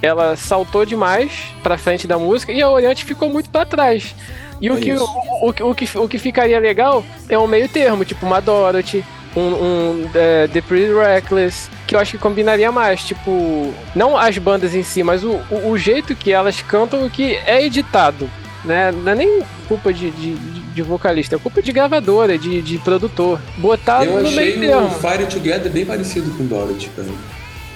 ela 0.00 0.36
saltou 0.36 0.86
demais 0.86 1.32
pra 1.60 1.76
frente 1.76 2.06
da 2.06 2.16
música 2.16 2.52
e 2.52 2.62
a 2.62 2.70
Oriente 2.70 3.04
ficou 3.04 3.28
muito 3.28 3.50
para 3.50 3.66
trás. 3.66 4.14
E 4.60 4.70
o, 4.70 4.78
é 4.78 4.80
que, 4.80 4.92
o, 4.92 5.02
o, 5.02 5.48
o, 5.48 5.74
que, 5.74 5.98
o 5.98 6.08
que 6.08 6.18
ficaria 6.18 6.60
legal 6.60 7.04
é 7.28 7.36
um 7.36 7.48
meio 7.48 7.68
termo, 7.68 8.04
tipo 8.04 8.24
uma 8.24 8.40
Dorothy, 8.40 9.04
um, 9.34 9.40
um 9.40 10.10
é, 10.14 10.46
The 10.46 10.60
Pretty 10.60 10.94
Reckless, 10.94 11.68
que 11.84 11.96
eu 11.96 11.98
acho 11.98 12.12
que 12.12 12.18
combinaria 12.18 12.70
mais. 12.70 13.02
Tipo, 13.02 13.74
não 13.92 14.16
as 14.16 14.38
bandas 14.38 14.72
em 14.72 14.84
si, 14.84 15.02
mas 15.02 15.24
o, 15.24 15.40
o, 15.50 15.70
o 15.70 15.76
jeito 15.76 16.14
que 16.14 16.30
elas 16.30 16.62
cantam, 16.62 17.04
o 17.04 17.10
que 17.10 17.34
é 17.44 17.66
editado. 17.66 18.30
Né? 18.64 18.90
Não 18.92 19.12
é 19.12 19.14
nem 19.14 19.42
culpa 19.68 19.92
de, 19.92 20.10
de, 20.10 20.34
de 20.34 20.82
vocalista, 20.82 21.36
é 21.36 21.38
culpa 21.38 21.60
de 21.60 21.70
gravadora, 21.72 22.38
de, 22.38 22.62
de 22.62 22.78
produtor. 22.78 23.40
Botar 23.58 24.04
eu 24.04 24.22
no 24.22 24.30
meio 24.30 24.58
termo. 24.58 24.64
Eu 24.64 24.86
achei 24.86 25.10
Fire 25.10 25.26
Together 25.26 25.70
bem 25.70 25.84
parecido 25.84 26.30
com 26.36 26.46
Dorothy, 26.46 26.88
cara. 26.90 27.08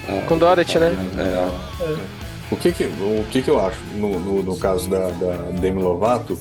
Ah, 0.07 0.23
com 0.27 0.37
Dorothy, 0.37 0.79
né? 0.79 0.95
É. 1.17 1.83
é. 1.83 2.19
O 2.51 2.55
que 2.55 2.71
que, 2.71 2.83
o 2.85 3.25
que 3.29 3.43
que 3.43 3.49
eu 3.49 3.63
acho 3.63 3.77
no, 3.93 4.19
no, 4.19 4.41
no 4.41 4.57
caso 4.57 4.89
da, 4.89 5.09
da 5.09 5.35
Demi 5.59 5.83
Lovato? 5.83 6.37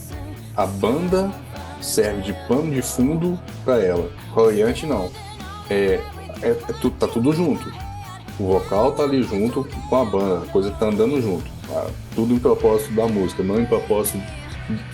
A 0.56 0.64
banda 0.64 1.30
serve 1.80 2.22
de 2.22 2.32
pano 2.48 2.74
de 2.74 2.80
fundo 2.80 3.38
para 3.64 3.78
ela. 3.82 4.10
Coriante 4.32 4.86
não. 4.86 5.10
É, 5.68 6.00
é, 6.42 6.48
é, 6.48 6.54
tá 6.98 7.06
tudo 7.06 7.32
junto. 7.32 7.70
O 8.38 8.46
vocal 8.46 8.92
tá 8.92 9.02
ali 9.02 9.22
junto 9.22 9.68
com 9.88 9.96
a 9.96 10.04
banda, 10.04 10.44
a 10.44 10.46
coisa 10.50 10.70
tá 10.70 10.86
andando 10.86 11.20
junto. 11.20 11.44
Tá? 11.68 11.86
Tudo 12.14 12.32
em 12.32 12.38
propósito 12.38 12.92
da 12.94 13.06
música, 13.06 13.42
não 13.42 13.60
em 13.60 13.66
propósito 13.66 14.18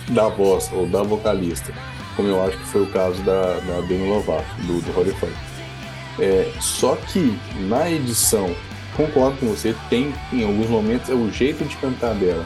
da 0.09 0.27
voz 0.29 0.69
ou 0.71 0.87
da 0.87 1.03
vocalista, 1.03 1.73
como 2.15 2.29
eu 2.29 2.43
acho 2.43 2.57
que 2.57 2.65
foi 2.65 2.83
o 2.83 2.87
caso 2.87 3.21
da, 3.23 3.59
da 3.59 3.81
Demi 3.81 4.07
Lovato, 4.09 4.45
do, 4.63 4.81
do 4.81 5.15
Funk. 5.15 5.33
É, 6.19 6.51
só 6.61 6.95
que 6.95 7.37
na 7.67 7.89
edição, 7.91 8.55
concordo 8.95 9.37
com 9.37 9.47
você, 9.47 9.75
tem 9.89 10.13
em 10.31 10.45
alguns 10.45 10.69
momentos 10.69 11.09
é 11.09 11.13
o 11.13 11.29
jeito 11.29 11.65
de 11.65 11.75
cantar 11.77 12.13
dela, 12.15 12.45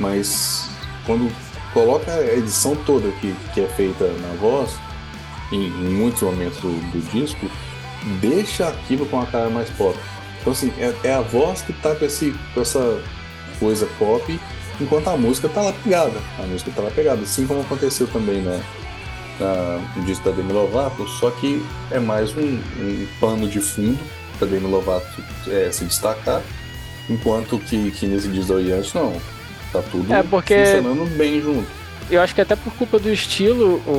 mas 0.00 0.68
quando 1.06 1.32
coloca 1.72 2.12
a 2.12 2.34
edição 2.34 2.74
toda 2.84 3.10
que, 3.20 3.34
que 3.54 3.60
é 3.60 3.66
feita 3.68 4.04
na 4.04 4.34
voz, 4.40 4.76
em, 5.52 5.66
em 5.66 5.90
muitos 5.90 6.22
momentos 6.22 6.58
do, 6.58 6.72
do, 6.90 7.10
disco, 7.10 7.48
deixa 8.20 8.68
aquilo 8.68 9.06
com 9.06 9.20
a 9.20 9.26
cara 9.26 9.48
mais 9.48 9.70
pop. 9.70 9.96
Então, 10.40 10.52
assim, 10.52 10.72
é, 10.78 10.94
é 11.04 11.14
a 11.14 11.20
voz 11.20 11.62
que 11.62 11.72
tá 11.72 11.94
com, 11.94 12.04
esse, 12.04 12.34
com 12.52 12.60
essa 12.60 13.02
coisa 13.58 13.86
pop 13.98 14.38
enquanto 14.80 15.08
a 15.08 15.16
música 15.16 15.48
tá 15.48 15.62
lá 15.62 15.72
pegada. 15.72 16.18
A 16.38 16.42
música 16.42 16.70
tá 16.74 16.82
lá 16.82 16.90
pegada, 16.90 17.22
assim 17.22 17.46
como 17.46 17.60
aconteceu 17.60 18.06
também 18.06 18.42
na, 18.42 18.60
na, 19.40 19.80
no 19.96 20.04
disco 20.04 20.24
da 20.24 20.30
Demi 20.34 20.52
Lovato, 20.52 21.06
só 21.08 21.30
que 21.30 21.62
é 21.90 21.98
mais 21.98 22.36
um, 22.36 22.60
um 22.78 23.06
pano 23.20 23.48
de 23.48 23.60
fundo 23.60 23.98
para 24.38 24.48
Demi 24.48 24.66
Lovato 24.66 25.06
é, 25.48 25.70
se 25.70 25.84
destacar, 25.84 26.42
enquanto 27.08 27.58
que, 27.58 27.90
que 27.90 28.06
nesse 28.06 28.28
disco 28.28 28.48
da 28.48 28.54
Oriente 28.54 28.94
não. 28.94 29.20
Tá 29.72 29.82
tudo 29.90 30.12
é 30.14 30.22
porque... 30.22 30.64
funcionando 30.64 31.04
bem 31.16 31.42
junto 31.42 31.78
eu 32.10 32.22
acho 32.22 32.34
que 32.34 32.40
até 32.40 32.56
por 32.56 32.72
culpa 32.74 32.98
do 32.98 33.10
estilo, 33.12 33.82
o, 33.86 33.90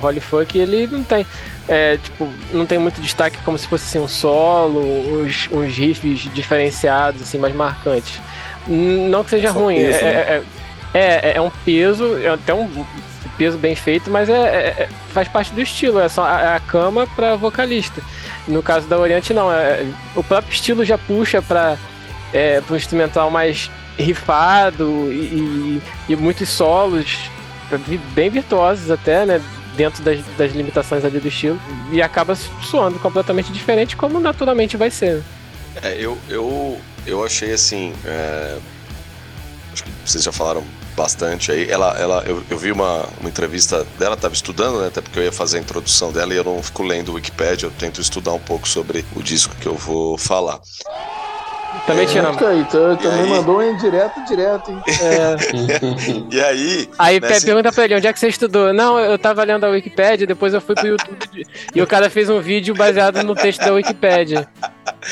Holy 0.02 0.20
Funk, 0.20 0.58
ele 0.58 0.86
não 0.86 1.02
tem. 1.02 1.26
É, 1.66 1.98
tipo, 1.98 2.28
não 2.52 2.64
tem 2.64 2.78
muito 2.78 3.00
destaque 3.00 3.36
como 3.44 3.58
se 3.58 3.66
fosse 3.68 3.84
assim, 3.84 3.98
um 3.98 4.08
solo, 4.08 4.80
uns, 4.80 5.48
uns 5.52 5.76
riffs 5.76 6.32
diferenciados, 6.32 7.22
assim, 7.22 7.38
mais 7.38 7.54
marcantes. 7.54 8.20
Não 8.68 9.24
que 9.24 9.30
seja 9.30 9.52
Só 9.52 9.58
ruim, 9.58 9.76
peso, 9.76 9.98
é, 9.98 10.02
né? 10.02 10.44
é, 10.94 11.00
é, 11.00 11.32
é, 11.36 11.40
um 11.40 11.50
peso, 11.64 12.18
é 12.18 12.28
até 12.28 12.52
um 12.52 12.68
peso 13.36 13.56
bem 13.56 13.74
feito, 13.74 14.10
mas 14.10 14.28
é, 14.28 14.88
faz 15.12 15.26
parte 15.28 15.52
do 15.52 15.60
estilo, 15.60 16.00
é 16.00 16.08
só 16.08 16.24
a, 16.24 16.56
a 16.56 16.60
cama 16.60 17.06
para 17.16 17.34
vocalista. 17.36 18.02
No 18.46 18.62
caso 18.62 18.86
da 18.86 18.98
Oriente, 18.98 19.32
não, 19.32 19.48
o 20.14 20.22
próprio 20.22 20.52
estilo 20.52 20.84
já 20.84 20.98
puxa 20.98 21.40
para 21.40 21.76
é, 22.32 22.62
o 22.68 22.76
instrumental 22.76 23.30
mais 23.30 23.70
rifado 23.98 25.10
e, 25.10 25.80
e, 26.08 26.12
e 26.12 26.16
muitos 26.16 26.48
solos 26.48 27.30
bem 28.14 28.30
virtuosos 28.30 28.90
até, 28.90 29.26
né? 29.26 29.42
Dentro 29.76 30.02
das, 30.02 30.20
das 30.36 30.52
limitações 30.52 31.04
ali 31.04 31.20
do 31.20 31.28
estilo. 31.28 31.60
E 31.92 32.02
acaba 32.02 32.34
soando 32.34 32.98
completamente 32.98 33.52
diferente, 33.52 33.96
como 33.96 34.18
naturalmente 34.18 34.76
vai 34.76 34.90
ser. 34.90 35.22
É, 35.82 35.96
eu, 35.98 36.18
eu, 36.28 36.80
eu 37.06 37.24
achei 37.24 37.52
assim. 37.52 37.94
É... 38.04 38.58
Acho 39.72 39.84
que 39.84 39.90
vocês 40.04 40.24
já 40.24 40.32
falaram 40.32 40.64
bastante 40.96 41.52
aí. 41.52 41.70
Ela, 41.70 41.96
ela, 41.98 42.24
eu, 42.26 42.42
eu 42.50 42.58
vi 42.58 42.72
uma, 42.72 43.06
uma 43.20 43.28
entrevista 43.28 43.86
dela, 43.98 44.14
estava 44.16 44.34
estudando, 44.34 44.80
né? 44.80 44.88
Até 44.88 45.00
porque 45.00 45.20
eu 45.20 45.22
ia 45.22 45.32
fazer 45.32 45.58
a 45.58 45.60
introdução 45.60 46.12
dela 46.12 46.34
e 46.34 46.36
eu 46.36 46.44
não 46.44 46.60
fico 46.60 46.82
lendo 46.82 47.10
o 47.10 47.14
Wikipedia, 47.14 47.66
eu 47.66 47.70
tento 47.70 48.00
estudar 48.00 48.32
um 48.32 48.40
pouco 48.40 48.68
sobre 48.68 49.04
o 49.14 49.22
disco 49.22 49.54
que 49.60 49.66
eu 49.66 49.76
vou 49.76 50.18
falar. 50.18 50.60
Também 51.86 52.04
é, 52.04 52.06
tinha 52.06 52.28
Aí, 52.28 52.64
tu, 52.64 52.96
também 52.96 53.22
aí... 53.22 53.30
mandou 53.30 53.60
um 53.60 53.76
direto, 53.76 54.24
direto, 54.24 54.70
hein? 54.70 54.82
É. 55.00 56.34
e 56.34 56.40
aí. 56.40 56.88
Aí 56.98 57.20
nessa... 57.20 57.46
pergunta 57.46 57.72
pra 57.72 57.84
ele, 57.84 57.96
onde 57.96 58.06
é 58.06 58.12
que 58.12 58.18
você 58.18 58.28
estudou? 58.28 58.72
Não, 58.72 58.98
eu 58.98 59.18
tava 59.18 59.44
lendo 59.44 59.64
a 59.64 59.68
Wikipédia, 59.68 60.26
depois 60.26 60.54
eu 60.54 60.60
fui 60.60 60.74
pro 60.74 60.86
YouTube 60.86 61.46
e 61.74 61.82
o 61.82 61.86
cara 61.86 62.10
fez 62.10 62.28
um 62.28 62.40
vídeo 62.40 62.74
baseado 62.74 63.22
no 63.22 63.34
texto 63.34 63.60
da 63.60 63.72
Wikipédia. 63.72 64.48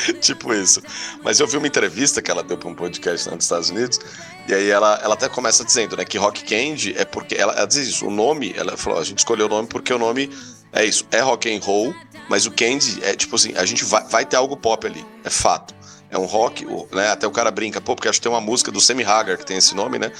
tipo 0.21 0.53
isso. 0.53 0.81
Mas 1.23 1.39
eu 1.39 1.47
vi 1.47 1.57
uma 1.57 1.67
entrevista 1.67 2.21
que 2.21 2.29
ela 2.29 2.43
deu 2.43 2.57
pra 2.57 2.69
um 2.69 2.75
podcast 2.75 3.27
lá 3.27 3.35
nos 3.35 3.45
Estados 3.45 3.69
Unidos, 3.69 3.99
e 4.47 4.53
aí 4.53 4.69
ela, 4.69 4.99
ela 5.03 5.13
até 5.13 5.27
começa 5.29 5.63
dizendo, 5.63 5.97
né, 5.97 6.05
que 6.05 6.17
Rock 6.17 6.43
Candy 6.43 6.95
é 6.97 7.05
porque. 7.05 7.35
Ela, 7.35 7.53
ela 7.53 7.65
diz 7.65 7.87
isso, 7.87 8.07
o 8.07 8.11
nome, 8.11 8.53
ela 8.55 8.77
falou, 8.77 8.99
a 8.99 9.03
gente 9.03 9.19
escolheu 9.19 9.47
o 9.47 9.49
nome 9.49 9.67
porque 9.67 9.93
o 9.93 9.97
nome 9.97 10.29
é 10.73 10.85
isso, 10.85 11.05
é 11.11 11.19
rock 11.19 11.53
and 11.53 11.59
roll, 11.61 11.93
mas 12.29 12.45
o 12.45 12.51
Candy 12.51 12.99
é 13.01 13.15
tipo 13.15 13.35
assim, 13.35 13.53
a 13.55 13.65
gente 13.65 13.83
vai, 13.85 14.03
vai 14.05 14.25
ter 14.25 14.35
algo 14.35 14.55
pop 14.57 14.85
ali, 14.85 15.05
é 15.23 15.29
fato. 15.29 15.73
é 16.09 16.17
um 16.17 16.25
rock, 16.25 16.65
né? 16.91 17.11
Até 17.11 17.27
o 17.27 17.31
cara 17.31 17.51
brinca, 17.51 17.81
pô, 17.81 17.95
porque 17.95 18.07
acho 18.07 18.19
que 18.19 18.23
tem 18.23 18.31
uma 18.31 18.41
música 18.41 18.71
do 18.71 18.79
Sammy 18.79 19.03
Hagar 19.03 19.37
que 19.37 19.45
tem 19.45 19.57
esse 19.57 19.75
nome, 19.75 19.99
né? 19.99 20.11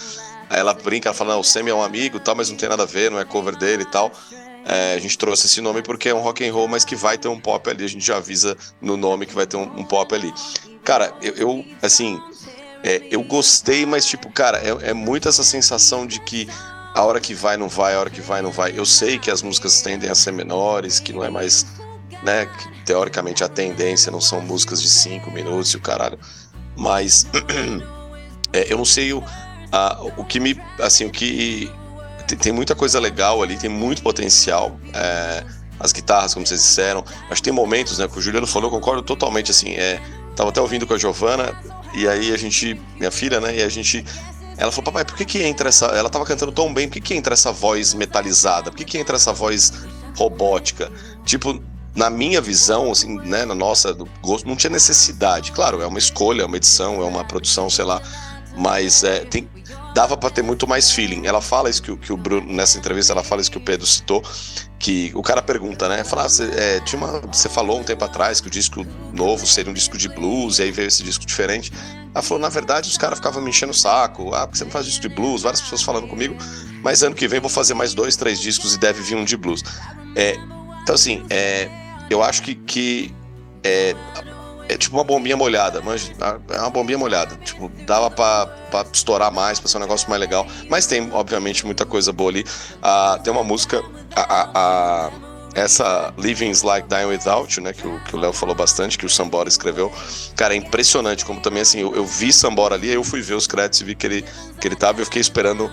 Aí 0.50 0.60
ela 0.60 0.74
brinca, 0.74 1.10
ela 1.10 1.16
fala, 1.16 1.34
não, 1.34 1.42
o 1.42 1.44
Sammy 1.44 1.70
é 1.70 1.74
um 1.74 1.84
amigo 1.84 2.20
tal, 2.20 2.36
mas 2.36 2.50
não 2.50 2.58
tem 2.58 2.70
nada 2.70 2.84
a 2.84 2.86
ver, 2.86 3.12
não 3.12 3.20
é 3.20 3.26
cover 3.26 3.56
dele 3.56 3.84
e 3.84 3.86
tal. 3.86 4.12
É, 4.70 4.96
a 4.96 5.00
gente 5.00 5.18
trouxe 5.18 5.48
esse 5.48 5.62
nome 5.62 5.82
porque 5.82 6.10
é 6.10 6.14
um 6.14 6.20
rock 6.20 6.46
and 6.46 6.54
roll, 6.54 6.68
mas 6.68 6.84
que 6.84 6.96
vai 6.96 7.18
ter 7.18 7.30
um 7.30 7.40
pop 7.40 7.70
ali. 7.70 7.86
A 7.86 7.88
gente 7.88 8.06
já 8.06 8.18
avisa 8.18 8.58
no 8.82 8.98
nome 8.98 9.26
que 9.26 9.34
vai 9.34 9.48
ter 9.48 9.56
um, 9.56 9.80
um 9.80 9.84
pop 9.86 10.14
ali. 10.14 10.34
Cara, 10.84 11.14
eu, 11.22 11.34
eu 11.36 11.66
assim, 11.82 12.20
é, 12.84 13.02
eu 13.10 13.24
gostei, 13.24 13.86
mas 13.86 14.06
tipo, 14.06 14.30
cara, 14.30 14.58
é, 14.58 14.90
é 14.90 14.94
muito 14.94 15.30
essa 15.30 15.44
sensação 15.44 16.06
de 16.06 16.20
que 16.20 16.48
a 16.94 17.04
hora 17.04 17.22
que 17.22 17.34
vai 17.34 17.56
não 17.56 17.70
vai, 17.70 17.96
a 17.96 18.00
hora 18.00 18.10
que 18.10 18.20
vai 18.20 18.42
não 18.42 18.52
vai. 18.52 18.78
Eu 18.78 18.86
sei 18.86 19.18
que 19.18 19.32
as 19.32 19.42
músicas 19.42 19.82
tendem 19.82 20.10
a 20.10 20.16
ser 20.16 20.34
menores, 20.34 21.00
que 21.00 21.14
não 21.14 21.24
é 21.24 21.30
mais, 21.30 21.66
né, 22.24 22.50
teoricamente 22.86 23.44
a 23.44 23.48
tendência 23.48 24.12
não 24.12 24.20
são 24.20 24.42
músicas 24.42 24.82
de 24.82 24.90
cinco 24.90 25.32
minutos 25.32 25.72
e 25.72 25.78
o 25.78 25.82
caralho. 25.82 26.20
Mas 26.76 27.26
é, 28.52 28.72
eu 28.72 28.78
não 28.78 28.86
sei 28.86 29.14
o, 29.14 29.24
a, 29.72 30.02
o 30.18 30.26
que 30.26 30.40
me, 30.40 30.60
assim, 30.80 31.06
o 31.06 31.12
que 31.12 31.72
tem, 32.28 32.38
tem, 32.38 32.52
muita 32.52 32.76
coisa 32.76 33.00
legal 33.00 33.42
ali, 33.42 33.58
tem 33.58 33.70
muito 33.70 34.02
potencial. 34.02 34.80
É, 34.94 35.44
as 35.80 35.92
guitarras, 35.92 36.34
como 36.34 36.46
vocês 36.46 36.62
disseram. 36.62 37.04
Acho 37.30 37.42
que 37.42 37.44
tem 37.44 37.54
momentos, 37.54 38.00
né, 38.00 38.08
que 38.08 38.18
o 38.18 38.22
Juliano 38.22 38.48
falou, 38.48 38.68
eu 38.68 38.72
concordo 38.72 39.02
totalmente, 39.02 39.52
assim, 39.52 39.74
é, 39.74 40.02
tava 40.36 40.50
até 40.50 40.60
ouvindo 40.60 40.88
com 40.88 40.94
a 40.94 40.98
Giovana, 40.98 41.56
e 41.94 42.08
aí 42.08 42.34
a 42.34 42.38
gente, 42.38 42.80
minha 42.98 43.12
filha, 43.12 43.40
né, 43.40 43.58
e 43.58 43.62
a 43.62 43.70
gente 43.70 44.04
ela 44.58 44.72
falou, 44.72 44.86
papai, 44.86 45.06
por 45.06 45.16
que 45.16 45.24
que 45.24 45.44
entra 45.44 45.70
essa. 45.70 45.86
Ela 45.86 46.10
tava 46.10 46.26
cantando 46.26 46.52
tão 46.52 46.74
bem, 46.74 46.88
por 46.88 46.94
que 46.94 47.02
que 47.02 47.14
entra 47.14 47.36
essa 47.36 47.52
voz 47.52 47.94
metalizada? 47.94 48.72
Por 48.72 48.78
que 48.78 48.86
que 48.86 48.98
entra 48.98 49.16
essa 49.16 49.32
voz 49.32 49.72
robótica? 50.18 50.92
Tipo, 51.24 51.62
na 51.96 52.10
minha 52.10 52.42
visão, 52.42 52.92
assim, 52.92 53.20
né, 53.20 53.46
na 53.46 53.54
nossa, 53.54 53.94
do 53.94 54.10
gosto, 54.20 54.48
não 54.48 54.56
tinha 54.56 54.72
necessidade. 54.72 55.52
Claro, 55.52 55.80
é 55.82 55.86
uma 55.86 56.00
escolha, 56.00 56.42
é 56.42 56.46
uma 56.46 56.58
edição, 56.58 57.02
é 57.02 57.06
uma 57.06 57.24
produção, 57.24 57.70
sei 57.70 57.86
lá. 57.86 58.02
Mas 58.58 59.04
é, 59.04 59.20
tem, 59.20 59.48
dava 59.98 60.16
para 60.16 60.30
ter 60.30 60.44
muito 60.44 60.68
mais 60.68 60.92
feeling. 60.92 61.26
Ela 61.26 61.42
fala 61.42 61.72
isso 61.72 61.82
que, 61.82 61.98
que, 61.98 62.14
o 62.14 62.18
Bruno, 62.18 62.54
nessa 62.54 62.78
entrevista, 62.78 63.14
ela 63.14 63.24
fala 63.24 63.42
isso 63.42 63.50
que 63.50 63.58
o 63.58 63.62
Pedro 63.62 63.88
citou, 63.88 64.24
que 64.78 65.12
o 65.16 65.24
cara 65.24 65.42
pergunta, 65.42 65.90
né? 65.90 66.04
Fala, 66.04 66.26
ah, 66.26 66.30
você, 66.30 66.52
é, 66.56 66.80
tinha 66.82 67.02
uma, 67.02 67.20
você 67.22 67.50
falou 67.50 67.80
um 67.80 67.84
tempo 67.84 68.06
atrás 68.06 68.40
que 68.40 68.46
o 68.46 68.50
disco 68.52 68.86
novo 69.12 69.48
seria 69.48 69.72
um 69.72 69.74
disco 69.74 69.98
de 69.98 70.08
blues, 70.08 70.60
e 70.60 70.64
aí 70.64 70.72
veio 70.72 70.88
esse 70.88 71.02
disco 71.02 71.26
diferente. 71.26 71.72
Ela 72.14 72.22
falou, 72.22 72.40
na 72.40 72.48
verdade, 72.48 72.88
os 72.88 72.96
caras 72.96 73.18
ficavam 73.18 73.42
me 73.42 73.50
enchendo 73.50 73.72
o 73.72 73.76
saco, 73.76 74.36
ah, 74.36 74.46
porque 74.46 74.60
você 74.60 74.66
não 74.66 74.72
faz 74.72 74.86
disco 74.86 75.02
de 75.02 75.10
blues, 75.10 75.42
várias 75.42 75.62
pessoas 75.62 75.82
falando 75.82 76.08
comigo, 76.08 76.36
mas 76.84 77.02
ano 77.02 77.16
que 77.16 77.28
vem 77.28 77.40
vou 77.40 77.50
fazer 77.50 77.74
mais 77.74 77.96
dois, 77.96 78.16
três 78.16 78.40
discos 78.40 78.76
e 78.76 78.78
deve 78.78 79.02
vir 79.02 79.16
um 79.16 79.26
de 79.26 79.36
blues. 79.36 79.64
É, 80.16 80.38
então, 80.84 80.94
assim, 80.94 81.26
é, 81.32 81.68
eu 82.08 82.22
acho 82.22 82.44
que, 82.44 82.54
que 82.54 83.16
é, 83.64 83.96
é 84.70 84.78
tipo 84.78 84.96
uma 84.96 85.04
bombinha 85.04 85.38
molhada, 85.38 85.82
manja, 85.82 86.12
é 86.50 86.60
uma 86.60 86.70
bombinha 86.70 86.98
molhada. 86.98 87.36
Tipo, 87.38 87.70
dava 87.86 88.12
pra, 88.12 88.86
estourar 88.92 89.32
mais, 89.32 89.60
pra 89.60 89.70
ser 89.70 89.78
um 89.78 89.82
negócio 89.82 90.10
mais 90.10 90.20
legal. 90.20 90.46
Mas 90.70 90.86
tem, 90.86 91.10
obviamente, 91.12 91.66
muita 91.66 91.86
coisa 91.86 92.12
boa 92.12 92.30
ali. 92.30 92.46
Ah, 92.82 93.20
tem 93.24 93.32
uma 93.32 93.44
música, 93.44 93.82
a, 94.16 94.22
a, 94.22 94.50
a, 94.56 95.12
essa 95.56 96.14
Living's 96.18 96.64
Like 96.64 96.88
Dying 96.90 97.06
Without 97.06 97.58
You, 97.58 97.64
né, 97.64 97.74
que 97.74 97.88
o, 97.88 98.20
Léo 98.20 98.34
falou 98.34 98.54
bastante, 98.54 98.98
que 98.98 99.06
o 99.06 99.10
Sambora 99.10 99.48
escreveu. 99.48 99.92
Cara, 100.36 100.54
é 100.54 100.58
impressionante 100.58 101.24
como 101.24 101.40
também, 101.40 101.62
assim, 101.62 101.80
eu, 101.80 101.96
eu 101.96 102.06
vi 102.06 102.34
Sambora 102.34 102.76
ali, 102.76 102.90
eu 102.90 103.04
fui 103.04 103.22
ver 103.22 103.36
os 103.36 103.48
créditos 103.48 103.82
e 103.82 103.84
vi 103.86 103.96
que 103.96 104.06
ele, 104.06 104.26
que 104.60 104.68
ele 104.68 104.76
tava 104.76 105.00
e 105.00 105.02
eu 105.02 105.06
fiquei 105.06 105.22
esperando 105.22 105.72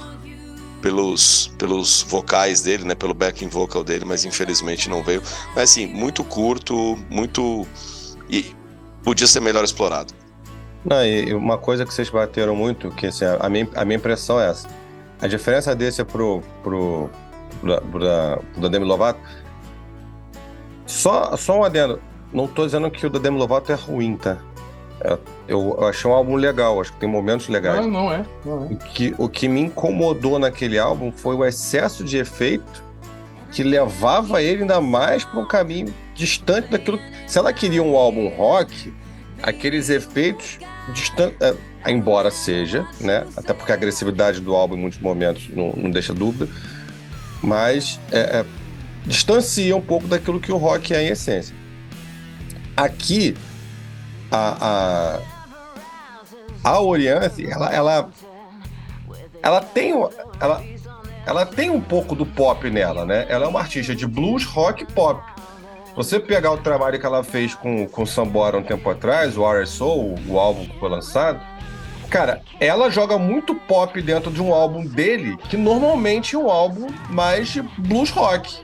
pelos, 0.81 1.51
pelos 1.59 2.03
vocais 2.03 2.61
dele, 2.61 2.85
né, 2.85 2.95
pelo 2.95 3.13
backing 3.13 3.49
vocal 3.49 3.83
dele, 3.83 4.05
mas 4.05 4.25
infelizmente 4.25 4.89
não 4.89 5.03
veio. 5.03 5.23
Mas 5.55 5.71
assim, 5.71 5.87
muito 5.87 6.23
curto, 6.23 6.97
muito... 7.11 7.67
E 8.31 8.55
podia 9.05 9.27
ser 9.27 9.41
melhor 9.41 9.63
explorado. 9.63 10.13
Não, 10.85 11.05
e 11.05 11.33
uma 11.33 11.57
coisa 11.57 11.87
que 11.87 11.95
vocês 11.95 12.11
bateram 12.11 12.57
muito, 12.57 12.91
que 12.91 13.07
assim, 13.07 13.25
a, 13.25 13.49
minha, 13.49 13.69
a 13.75 13.85
minha 13.85 13.97
impressão 13.97 14.41
é 14.41 14.51
essa. 14.51 14.69
A 15.21 15.27
diferença 15.27 15.75
desse 15.75 16.01
é 16.01 16.05
pro, 16.05 16.43
pro, 16.63 17.09
pro, 17.61 17.81
pro, 17.81 18.45
pro 18.55 18.69
Demi 18.69 18.85
Lovato. 18.85 19.21
Só, 20.87 21.37
só 21.37 21.61
um 21.61 21.65
adendo. 21.65 22.01
Não 22.33 22.47
tô 22.47 22.67
dizendo 22.67 22.91
que 22.91 23.07
o 23.07 23.11
da 23.11 23.19
Demi 23.19 23.39
Lovato 23.39 23.73
é 23.73 23.75
ruim, 23.75 24.17
tá? 24.17 24.39
É, 25.01 25.19
eu, 25.49 25.77
eu, 25.79 25.87
achei 25.87 26.11
um 26.11 26.15
álbum 26.15 26.35
legal, 26.35 26.81
acho 26.81 26.93
que 26.93 26.99
tem 26.99 27.09
momentos 27.09 27.49
legais. 27.49 27.81
Não, 27.81 27.91
não 27.91 28.13
é. 28.13 28.25
Não 28.45 28.65
é. 28.65 28.67
O, 28.73 28.77
que, 28.77 29.15
o 29.17 29.29
que 29.29 29.49
me 29.49 29.61
incomodou 29.61 30.39
naquele 30.39 30.79
álbum 30.79 31.11
foi 31.13 31.35
o 31.35 31.45
excesso 31.45 32.05
de 32.05 32.19
efeito 32.19 32.83
que 33.53 33.63
levava 33.63 34.43
ele 34.43 34.63
ainda 34.63 34.81
mais 34.81 35.25
para 35.25 35.41
um 35.41 35.47
caminho 35.47 35.95
distante 36.15 36.69
daquilo. 36.69 36.99
Se 37.27 37.39
ela 37.39 37.53
queria 37.53 37.83
um 37.83 37.97
álbum 37.97 38.29
rock, 38.29 38.93
aqueles 39.45 39.91
efeitos 39.91 40.59
distantes, 40.95 41.37
é, 41.41 41.55
embora 41.91 42.31
seja, 42.31 42.87
né? 42.99 43.27
Até 43.37 43.53
porque 43.53 43.71
a 43.71 43.75
agressividade 43.75 44.41
do 44.41 44.55
álbum 44.55 44.75
em 44.75 44.81
muitos 44.81 44.99
momentos 44.99 45.49
não, 45.51 45.73
não 45.77 45.91
deixa 45.91 46.15
dúvida, 46.15 46.49
mas 47.43 48.01
é, 48.11 48.19
é, 48.19 48.45
distancia 49.05 49.77
um 49.77 49.83
pouco 49.83 50.09
daquilo 50.09 50.41
que 50.41 50.51
o 50.51 50.57
rock 50.57 50.95
é 50.95 51.03
em 51.03 51.09
essência. 51.09 51.55
Aqui, 52.75 53.37
a, 54.31 55.21
a, 56.65 56.71
a 56.71 56.81
Oriente, 56.81 57.47
ela, 57.47 57.73
ela, 57.73 58.11
ela 59.43 59.61
tem, 59.61 59.93
ela, 60.41 60.65
ela 61.27 61.47
tem 61.47 61.71
um 61.71 61.81
pouco 61.81 62.17
do 62.17 62.25
pop 62.25 62.69
nela, 62.71 63.05
né? 63.05 63.27
Ela 63.29 63.45
é 63.45 63.49
uma 63.49 63.61
artista 63.61 63.95
de 63.95 64.07
blues, 64.07 64.45
rock 64.45 64.87
pop. 64.87 65.23
Você 65.97 66.19
pegar 66.19 66.51
o 66.51 66.59
trabalho 66.59 66.99
que 66.99 67.07
ela 67.07 67.23
fez 67.23 67.55
com, 67.55 67.87
com 67.87 68.05
Sambora 68.05 68.59
um 68.59 68.63
tempo 68.65 68.91
atrás, 68.91 69.39
o 69.39 69.47
RSO, 69.49 70.17
o 70.29 70.39
álbum 70.39 70.67
que 70.67 70.79
foi 70.81 70.89
lançado, 70.89 71.41
cara, 72.11 72.43
ela 72.59 72.91
joga 72.91 73.17
muito 73.17 73.55
pop 73.55 74.03
dentro 74.03 74.33
de 74.33 74.43
um 74.43 74.53
álbum 74.53 74.85
dele, 74.85 75.37
que 75.49 75.57
normalmente 75.57 76.35
é 76.35 76.39
um 76.39 76.51
álbum 76.51 76.89
mais 77.09 77.57
blues 77.79 78.11
rock, 78.11 78.59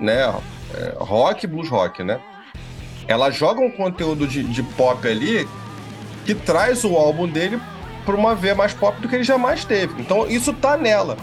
né? 0.00 0.34
É, 0.74 0.94
rock, 0.98 1.46
blues 1.46 1.68
rock, 1.68 2.02
né? 2.02 2.18
Ela 3.06 3.30
joga 3.30 3.60
um 3.60 3.70
conteúdo 3.70 4.26
de, 4.26 4.42
de 4.42 4.62
pop 4.62 5.06
ali 5.06 5.46
que 6.24 6.34
traz 6.34 6.82
o 6.82 6.96
álbum 6.96 7.28
dele 7.28 7.60
para 8.06 8.14
uma 8.14 8.34
veia 8.34 8.54
mais 8.54 8.72
pop 8.72 8.98
do 9.02 9.08
que 9.08 9.16
ele 9.16 9.24
jamais 9.24 9.66
teve. 9.66 10.00
Então 10.00 10.26
isso 10.26 10.54
tá 10.54 10.78
nela. 10.78 11.18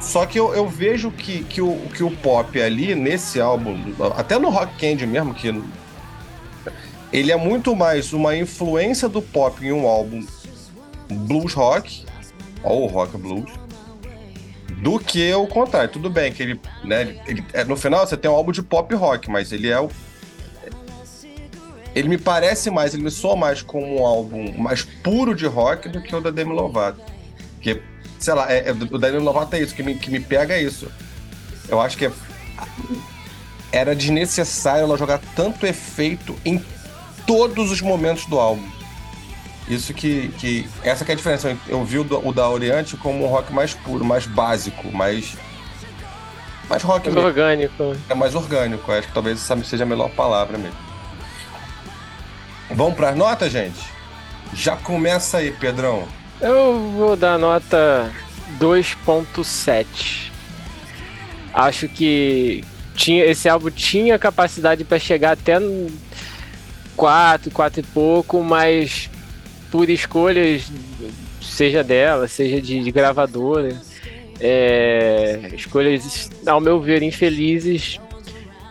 Só 0.00 0.24
que 0.26 0.38
eu, 0.38 0.54
eu 0.54 0.68
vejo 0.68 1.10
que, 1.10 1.42
que, 1.44 1.60
o, 1.60 1.76
que 1.94 2.04
o 2.04 2.10
pop 2.10 2.60
ali, 2.60 2.94
nesse 2.94 3.40
álbum, 3.40 3.76
até 4.16 4.38
no 4.38 4.48
Rock 4.48 4.72
Candy 4.78 5.06
mesmo, 5.06 5.34
que 5.34 5.48
ele 7.12 7.32
é 7.32 7.36
muito 7.36 7.74
mais 7.74 8.12
uma 8.12 8.36
influência 8.36 9.08
do 9.08 9.20
pop 9.20 9.64
em 9.64 9.72
um 9.72 9.86
álbum 9.86 10.24
blues 11.10 11.52
rock, 11.54 12.04
ou 12.62 12.86
rock 12.86 13.16
blues, 13.16 13.50
do 14.78 14.98
que 14.98 15.32
o 15.34 15.46
contrário. 15.46 15.90
Tudo 15.90 16.08
bem 16.08 16.32
que 16.32 16.42
ele, 16.42 16.60
né, 16.84 17.20
ele, 17.26 17.44
é, 17.52 17.64
no 17.64 17.76
final 17.76 18.06
você 18.06 18.16
tem 18.16 18.30
um 18.30 18.34
álbum 18.34 18.52
de 18.52 18.62
pop 18.62 18.94
rock, 18.94 19.30
mas 19.30 19.52
ele 19.52 19.68
é 19.68 19.80
o 19.80 19.88
ele 21.94 22.08
me 22.08 22.18
parece 22.18 22.70
mais, 22.70 22.94
ele 22.94 23.02
me 23.02 23.10
soa 23.10 23.34
mais 23.34 23.60
como 23.60 24.00
um 24.00 24.06
álbum 24.06 24.56
mais 24.56 24.82
puro 24.82 25.34
de 25.34 25.46
rock 25.46 25.88
do 25.88 26.00
que 26.00 26.14
o 26.14 26.20
da 26.20 26.30
Demi 26.30 26.52
Lovato. 26.52 27.00
Que 27.60 27.82
sei 28.18 28.34
lá, 28.34 28.50
é, 28.50 28.68
é, 28.68 28.72
o 28.72 28.98
Danilo 28.98 29.24
Lovato 29.24 29.54
é 29.56 29.60
isso, 29.60 29.74
que 29.74 29.82
me, 29.82 29.94
que 29.94 30.10
me 30.10 30.20
pega 30.20 30.54
é 30.54 30.62
isso. 30.62 30.90
Eu 31.68 31.80
acho 31.80 31.96
que 31.96 32.06
é, 32.06 32.12
era 33.70 33.94
desnecessário 33.94 34.82
ela 34.82 34.96
jogar 34.96 35.20
tanto 35.36 35.66
efeito 35.66 36.34
em 36.44 36.62
todos 37.26 37.70
os 37.70 37.80
momentos 37.80 38.26
do 38.26 38.38
álbum. 38.38 38.66
Isso 39.68 39.92
que. 39.92 40.28
que 40.38 40.68
essa 40.82 41.04
que 41.04 41.10
é 41.10 41.14
a 41.14 41.16
diferença. 41.16 41.56
Eu 41.68 41.84
vi 41.84 41.98
o, 41.98 42.06
o 42.26 42.32
da 42.32 42.48
Oriente 42.48 42.96
como 42.96 43.24
um 43.24 43.28
rock 43.28 43.52
mais 43.52 43.74
puro, 43.74 44.04
mais 44.04 44.26
básico, 44.26 44.90
mais. 44.90 45.36
Mais 46.68 46.82
rock 46.82 47.10
mais 47.10 47.26
orgânico. 47.26 47.96
É 48.08 48.14
mais 48.14 48.34
orgânico, 48.34 48.90
acho 48.92 49.08
que 49.08 49.14
talvez 49.14 49.38
essa 49.38 49.62
seja 49.64 49.84
a 49.84 49.86
melhor 49.86 50.10
palavra 50.10 50.56
mesmo. 50.58 50.76
Vamos 52.70 52.94
para 52.94 53.10
as 53.10 53.16
notas, 53.16 53.52
gente? 53.52 53.80
Já 54.52 54.76
começa 54.76 55.38
aí, 55.38 55.50
Pedrão. 55.50 56.06
Eu 56.40 56.78
vou 56.96 57.16
dar 57.16 57.36
nota 57.36 58.12
2.7. 58.60 60.30
Acho 61.52 61.88
que 61.88 62.62
tinha, 62.94 63.24
esse 63.24 63.48
álbum 63.48 63.70
tinha 63.70 64.18
capacidade 64.18 64.84
para 64.84 64.98
chegar 64.98 65.32
até 65.32 65.56
4, 66.96 67.50
4 67.50 67.80
e 67.80 67.82
pouco, 67.82 68.42
mas 68.42 69.10
por 69.70 69.90
escolhas, 69.90 70.70
seja 71.40 71.82
dela, 71.82 72.28
seja 72.28 72.60
de, 72.60 72.84
de 72.84 72.90
gravadora, 72.92 73.76
é, 74.40 75.50
escolhas, 75.54 76.30
ao 76.46 76.60
meu 76.60 76.80
ver, 76.80 77.02
infelizes, 77.02 78.00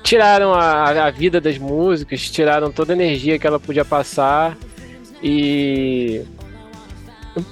tiraram 0.03 0.53
a, 0.53 1.07
a 1.07 1.11
vida 1.11 1.41
das 1.41 1.57
músicas, 1.57 2.29
tiraram 2.31 2.71
toda 2.71 2.93
a 2.93 2.95
energia 2.95 3.37
que 3.37 3.45
ela 3.45 3.59
podia 3.59 3.83
passar 3.83 4.57
e 5.21 6.23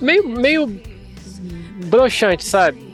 meio, 0.02 0.28
meio 0.28 0.82
broxante, 1.86 2.44
sabe? 2.44 2.86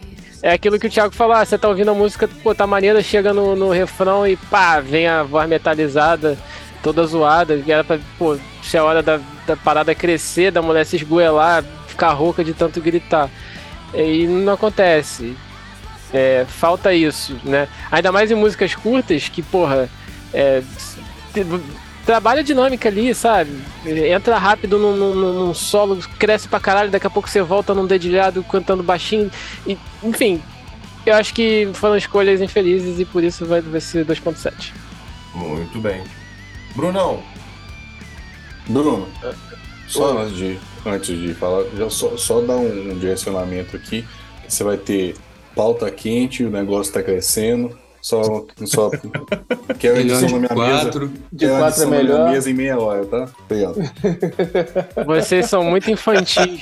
É 0.44 0.54
aquilo 0.54 0.80
que 0.80 0.88
o 0.88 0.90
Thiago 0.90 1.14
falou, 1.14 1.36
ah, 1.36 1.46
você 1.46 1.58
tá 1.58 1.68
ouvindo 1.68 1.92
a 1.92 1.94
música, 1.94 2.28
pô, 2.28 2.56
tá 2.56 2.66
maneira, 2.66 3.04
chega 3.04 3.32
no, 3.34 3.56
no 3.56 3.70
refrão 3.70 4.26
e 4.26 4.36
pá, 4.36 4.80
vem 4.80 5.08
a 5.08 5.22
voz 5.24 5.48
metalizada. 5.48 6.38
toda 6.82 7.06
zoada, 7.06 7.58
que 7.58 7.72
era 7.72 7.84
pra, 7.84 8.00
pô, 8.18 8.38
se 8.64 8.78
a 8.78 8.84
hora 8.84 9.04
da, 9.04 9.20
da 9.46 9.56
parada 9.56 9.94
crescer, 9.94 10.52
da 10.52 10.62
mulher 10.62 10.86
se 10.86 10.96
esgoelar, 10.96 11.64
ficar 11.88 12.12
rouca 12.14 12.44
de 12.44 12.54
tanto 12.54 12.82
gritar. 12.82 13.30
E 13.94 14.26
não 14.26 14.54
acontece. 14.54 15.36
É, 16.14 16.46
falta 16.48 16.94
isso, 16.94 17.40
né? 17.44 17.68
Ainda 17.92 18.12
mais 18.12 18.32
em 18.32 18.36
músicas 18.36 18.76
curtas, 18.76 19.30
que, 19.30 19.42
porra, 19.42 19.90
é, 20.34 20.62
trabalha 22.06 22.42
a 22.42 22.44
dinâmica 22.44 22.90
ali, 22.90 23.14
sabe? 23.14 23.52
Entra 23.86 24.38
rápido 24.38 24.78
num, 24.78 24.96
num, 24.96 25.16
num, 25.16 25.54
solo, 25.54 25.98
cresce 26.18 26.48
pra 26.48 26.60
caralho, 26.60 26.92
daqui 26.92 27.08
a 27.08 27.10
pouco 27.10 27.30
você 27.30 27.42
volta 27.42 27.74
num 27.74 27.86
dedilhado 27.86 28.44
cantando 28.44 28.84
baixinho. 28.84 29.32
E, 29.66 29.78
enfim, 30.04 30.42
eu 31.06 31.16
acho 31.16 31.34
que 31.34 31.70
foram 31.74 31.98
escolhas 31.98 32.42
infelizes 32.42 33.00
e 33.00 33.06
por 33.06 33.24
isso 33.24 33.46
vai, 33.46 33.62
vai 33.62 33.82
ser 33.82 34.06
2.7. 34.06 34.74
Muito 35.34 35.80
bem. 35.80 36.04
Brunão. 36.76 37.24
Bruno, 38.68 39.08
só 39.88 40.18
antes 40.20 40.38
de, 40.38 40.60
antes 40.86 41.20
de 41.20 41.34
falar, 41.34 41.66
já 41.76 41.90
só, 41.90 42.16
só 42.16 42.42
dar 42.42 42.58
um 42.58 42.98
direcionamento 42.98 43.76
aqui. 43.76 44.06
Você 44.48 44.64
vai 44.64 44.78
ter 44.78 45.16
pauta 45.56 45.90
quente, 45.92 46.44
o 46.44 46.50
negócio 46.50 46.90
está 46.90 47.04
crescendo. 47.04 47.78
Só, 48.02 48.46
só 48.66 48.90
quero 49.78 50.00
edição 50.00 50.30
na 50.30 50.38
minha 50.40 50.50
quatro, 50.50 51.08
mesa. 51.08 51.22
De 51.32 51.48
quatro 51.48 51.84
é 51.84 51.86
melhor. 51.86 52.18
Na 52.18 52.24
minha 52.24 52.32
mesa 52.34 52.50
em 52.50 52.54
meia 52.54 52.80
hora, 52.80 53.06
tá? 53.06 53.28
Obrigado. 53.46 53.76
Vocês 55.06 55.46
são 55.46 55.64
muito 55.64 55.92
infantis. 55.92 56.60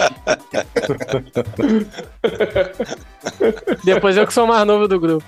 Depois 3.86 4.17
eu 4.17 4.28
que 4.28 4.34
sou 4.34 4.43
o 4.43 4.47
mais 4.47 4.67
novo 4.67 4.88
do 4.88 4.99
grupo. 4.99 5.23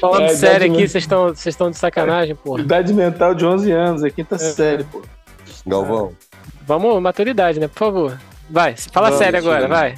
Falando 0.00 0.24
é, 0.24 0.34
sério 0.34 0.72
aqui, 0.72 0.88
vocês 0.88 1.04
estão 1.04 1.28
vocês 1.28 1.52
estão 1.52 1.70
de 1.70 1.76
sacanagem, 1.78 2.34
porra. 2.34 2.62
Idade 2.62 2.92
mental 2.92 3.34
de 3.34 3.46
11 3.46 3.70
anos, 3.70 4.02
é 4.02 4.10
quinta 4.10 4.34
é. 4.34 4.38
série, 4.38 4.82
pô. 4.84 5.02
Galvão. 5.64 6.12
Vamos, 6.66 7.00
maturidade, 7.00 7.60
né? 7.60 7.68
Por 7.68 7.78
favor. 7.78 8.18
Vai, 8.50 8.74
fala 8.76 9.10
Vamos, 9.10 9.24
sério 9.24 9.38
agora, 9.38 9.68
vai. 9.68 9.94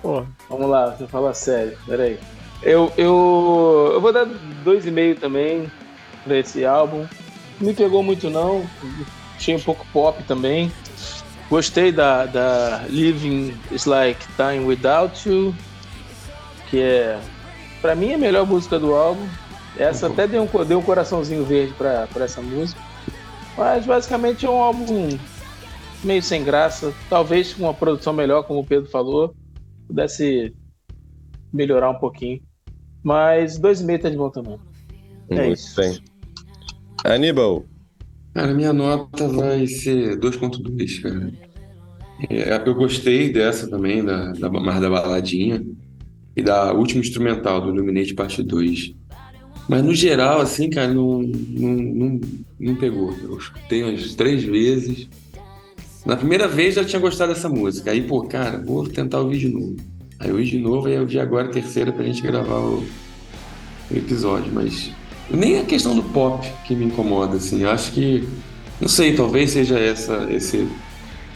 Pô. 0.00 0.24
Vamos 0.48 0.70
lá, 0.70 0.90
você 0.90 1.06
fala 1.06 1.34
sério, 1.34 1.76
peraí. 1.86 2.18
Eu, 2.64 2.90
eu, 2.96 3.90
eu 3.92 4.00
vou 4.00 4.10
dar 4.10 4.24
dois 4.24 4.86
e 4.86 4.90
meio 4.90 5.14
também 5.16 5.70
pra 6.24 6.38
esse 6.38 6.64
álbum. 6.64 7.06
Não 7.60 7.68
me 7.68 7.74
pegou 7.74 8.02
muito 8.02 8.30
não, 8.30 8.64
achei 9.36 9.54
um 9.54 9.60
pouco 9.60 9.86
pop 9.92 10.22
também. 10.24 10.72
Gostei 11.50 11.92
da, 11.92 12.24
da 12.24 12.86
Living 12.88 13.54
is 13.70 13.84
Like 13.84 14.26
Time 14.36 14.64
Without 14.64 15.28
You, 15.28 15.54
que 16.70 16.80
é, 16.80 17.20
pra 17.82 17.94
mim, 17.94 18.14
a 18.14 18.18
melhor 18.18 18.46
música 18.46 18.78
do 18.78 18.94
álbum. 18.94 19.28
Essa 19.76 20.06
até 20.06 20.26
deu 20.26 20.42
um, 20.42 20.64
deu 20.64 20.78
um 20.78 20.82
coraçãozinho 20.82 21.44
verde 21.44 21.74
pra 21.74 22.08
essa 22.24 22.40
música. 22.40 22.80
Mas 23.58 23.84
basicamente 23.84 24.46
é 24.46 24.50
um 24.50 24.62
álbum 24.62 25.18
meio 26.02 26.22
sem 26.22 26.42
graça. 26.42 26.94
Talvez 27.10 27.52
com 27.52 27.64
uma 27.64 27.74
produção 27.74 28.14
melhor, 28.14 28.44
como 28.44 28.60
o 28.60 28.66
Pedro 28.66 28.90
falou, 28.90 29.34
pudesse 29.86 30.54
melhorar 31.52 31.90
um 31.90 31.98
pouquinho. 31.98 32.40
Mas 33.04 33.58
2,5 33.60 34.00
tá 34.00 34.08
de 34.08 34.16
bom 34.16 34.30
também. 34.30 34.58
É 35.28 35.46
Muito 35.46 35.58
isso. 35.58 35.76
bem. 35.80 35.98
Aníbal. 37.04 37.66
Cara, 38.32 38.54
minha 38.54 38.72
nota 38.72 39.28
vai 39.28 39.66
ser 39.66 40.18
2.2, 40.18 41.02
cara. 41.02 41.32
É, 42.30 42.62
eu 42.66 42.74
gostei 42.74 43.30
dessa 43.30 43.68
também, 43.68 44.02
da, 44.02 44.32
da, 44.32 44.50
mais 44.50 44.80
da 44.80 44.88
baladinha. 44.88 45.64
E 46.36 46.42
da 46.42 46.72
última 46.72 47.00
instrumental, 47.00 47.60
do 47.60 47.68
Illuminate 47.68 48.14
Parte 48.14 48.42
2. 48.42 48.94
Mas 49.68 49.84
no 49.84 49.94
geral, 49.94 50.40
assim, 50.40 50.68
cara, 50.68 50.92
não, 50.92 51.22
não, 51.22 51.70
não, 51.70 52.20
não 52.58 52.74
pegou. 52.74 53.14
Eu 53.22 53.38
escutei 53.38 53.84
umas 53.84 54.14
três 54.14 54.42
vezes. 54.42 55.08
Na 56.04 56.16
primeira 56.16 56.48
vez 56.48 56.74
já 56.74 56.84
tinha 56.84 57.00
gostado 57.00 57.32
dessa 57.32 57.48
música. 57.48 57.90
Aí, 57.90 58.02
pô, 58.02 58.22
cara, 58.22 58.58
vou 58.58 58.86
tentar 58.88 59.20
ouvir 59.20 59.38
de 59.38 59.48
novo. 59.48 59.76
Aí 60.18 60.30
eu 60.30 60.42
de 60.42 60.58
novo 60.58 60.88
e 60.88 60.94
eu 60.94 61.06
vi 61.06 61.18
agora 61.18 61.48
a 61.48 61.50
terceira 61.50 61.92
pra 61.92 62.04
gente 62.04 62.22
gravar 62.22 62.58
o, 62.58 62.84
o 63.90 63.96
episódio, 63.96 64.52
mas 64.52 64.90
nem 65.30 65.58
a 65.58 65.64
questão 65.64 65.94
do 65.94 66.02
pop 66.02 66.46
que 66.64 66.74
me 66.74 66.86
incomoda, 66.86 67.36
assim. 67.36 67.62
Eu 67.62 67.70
acho 67.70 67.92
que, 67.92 68.28
não 68.80 68.88
sei, 68.88 69.14
talvez 69.14 69.50
seja 69.50 69.78
essa, 69.78 70.26
esse, 70.30 70.68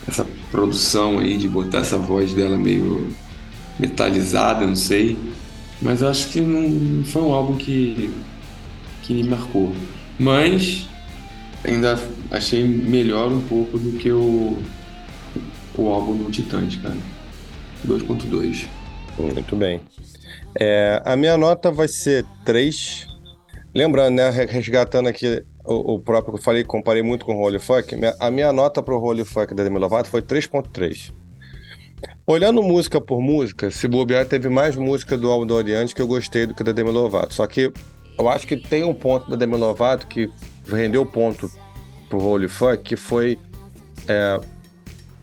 essa 0.06 0.26
produção 0.50 1.18
aí 1.18 1.36
de 1.36 1.48
botar 1.48 1.78
essa 1.78 1.98
voz 1.98 2.32
dela 2.32 2.56
meio 2.56 3.08
metalizada, 3.78 4.66
não 4.66 4.76
sei. 4.76 5.18
Mas 5.80 6.02
eu 6.02 6.08
acho 6.08 6.28
que 6.28 6.40
não 6.40 7.04
foi 7.04 7.22
um 7.22 7.32
álbum 7.32 7.56
que, 7.56 8.10
que 9.02 9.14
me 9.14 9.24
marcou. 9.24 9.72
Mas 10.18 10.88
ainda 11.64 11.98
achei 12.30 12.64
melhor 12.64 13.30
um 13.30 13.40
pouco 13.40 13.78
do 13.78 13.98
que 13.98 14.10
o, 14.10 14.58
o 15.76 15.88
álbum 15.88 16.16
do 16.16 16.30
Titãs, 16.30 16.76
cara. 16.76 16.96
2.2. 17.86 18.66
Muito 19.18 19.56
bem. 19.56 19.80
É, 20.58 21.02
a 21.04 21.16
minha 21.16 21.36
nota 21.36 21.70
vai 21.70 21.88
ser 21.88 22.24
3. 22.44 23.06
Lembrando, 23.74 24.16
né, 24.16 24.30
resgatando 24.30 25.08
aqui 25.08 25.44
o, 25.64 25.94
o, 25.94 26.00
próprio 26.00 26.34
que 26.34 26.40
eu 26.40 26.42
falei, 26.42 26.64
comparei 26.64 27.02
muito 27.02 27.24
com 27.24 27.36
o 27.36 27.40
Holy 27.42 27.58
Fuck, 27.58 27.94
a 28.18 28.30
minha 28.30 28.52
nota 28.52 28.82
para 28.82 28.94
o 28.94 29.00
Holy 29.00 29.24
Fuck 29.24 29.54
da 29.54 29.62
Demi 29.62 29.78
Lovato 29.78 30.08
foi 30.08 30.22
3.3. 30.22 31.12
Olhando 32.26 32.62
música 32.62 33.00
por 33.00 33.20
música, 33.20 33.70
se 33.70 33.86
bobear, 33.86 34.26
teve 34.26 34.48
mais 34.48 34.76
música 34.76 35.16
do 35.16 35.30
álbum 35.30 35.46
do 35.46 35.54
Oriente 35.54 35.94
que 35.94 36.00
eu 36.00 36.06
gostei 36.06 36.46
do 36.46 36.54
que 36.54 36.64
da 36.64 36.72
Demi 36.72 36.90
Lovato. 36.90 37.34
Só 37.34 37.46
que 37.46 37.72
eu 38.18 38.28
acho 38.28 38.46
que 38.46 38.56
tem 38.56 38.84
um 38.84 38.94
ponto 38.94 39.30
da 39.30 39.36
Demi 39.36 39.56
Lovato 39.56 40.06
que 40.06 40.30
rendeu 40.66 41.04
ponto 41.04 41.50
pro 42.08 42.22
Holy 42.22 42.48
Fuck, 42.48 42.82
que 42.82 42.96
foi 42.96 43.38
é, 44.06 44.40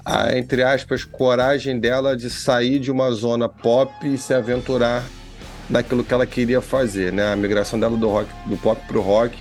a, 0.06 0.38
entre 0.38 0.62
aspas, 0.62 1.04
coragem 1.04 1.80
dela 1.80 2.16
de 2.16 2.30
sair 2.30 2.78
de 2.78 2.92
uma 2.92 3.10
zona 3.10 3.50
pop 3.50 3.92
e 4.08 4.20
se 4.20 4.36
aventurar 4.36 5.04
naquilo 5.68 6.04
que 6.04 6.14
ela 6.14 6.28
queria 6.28 6.62
fazer, 6.62 7.12
né? 7.12 7.34
A 7.34 7.36
migração 7.36 7.80
dela 7.80 7.98
do 7.98 8.08
rock, 8.08 8.30
do 8.46 8.56
pop 8.56 8.80
pro 8.88 9.02
rock. 9.02 9.36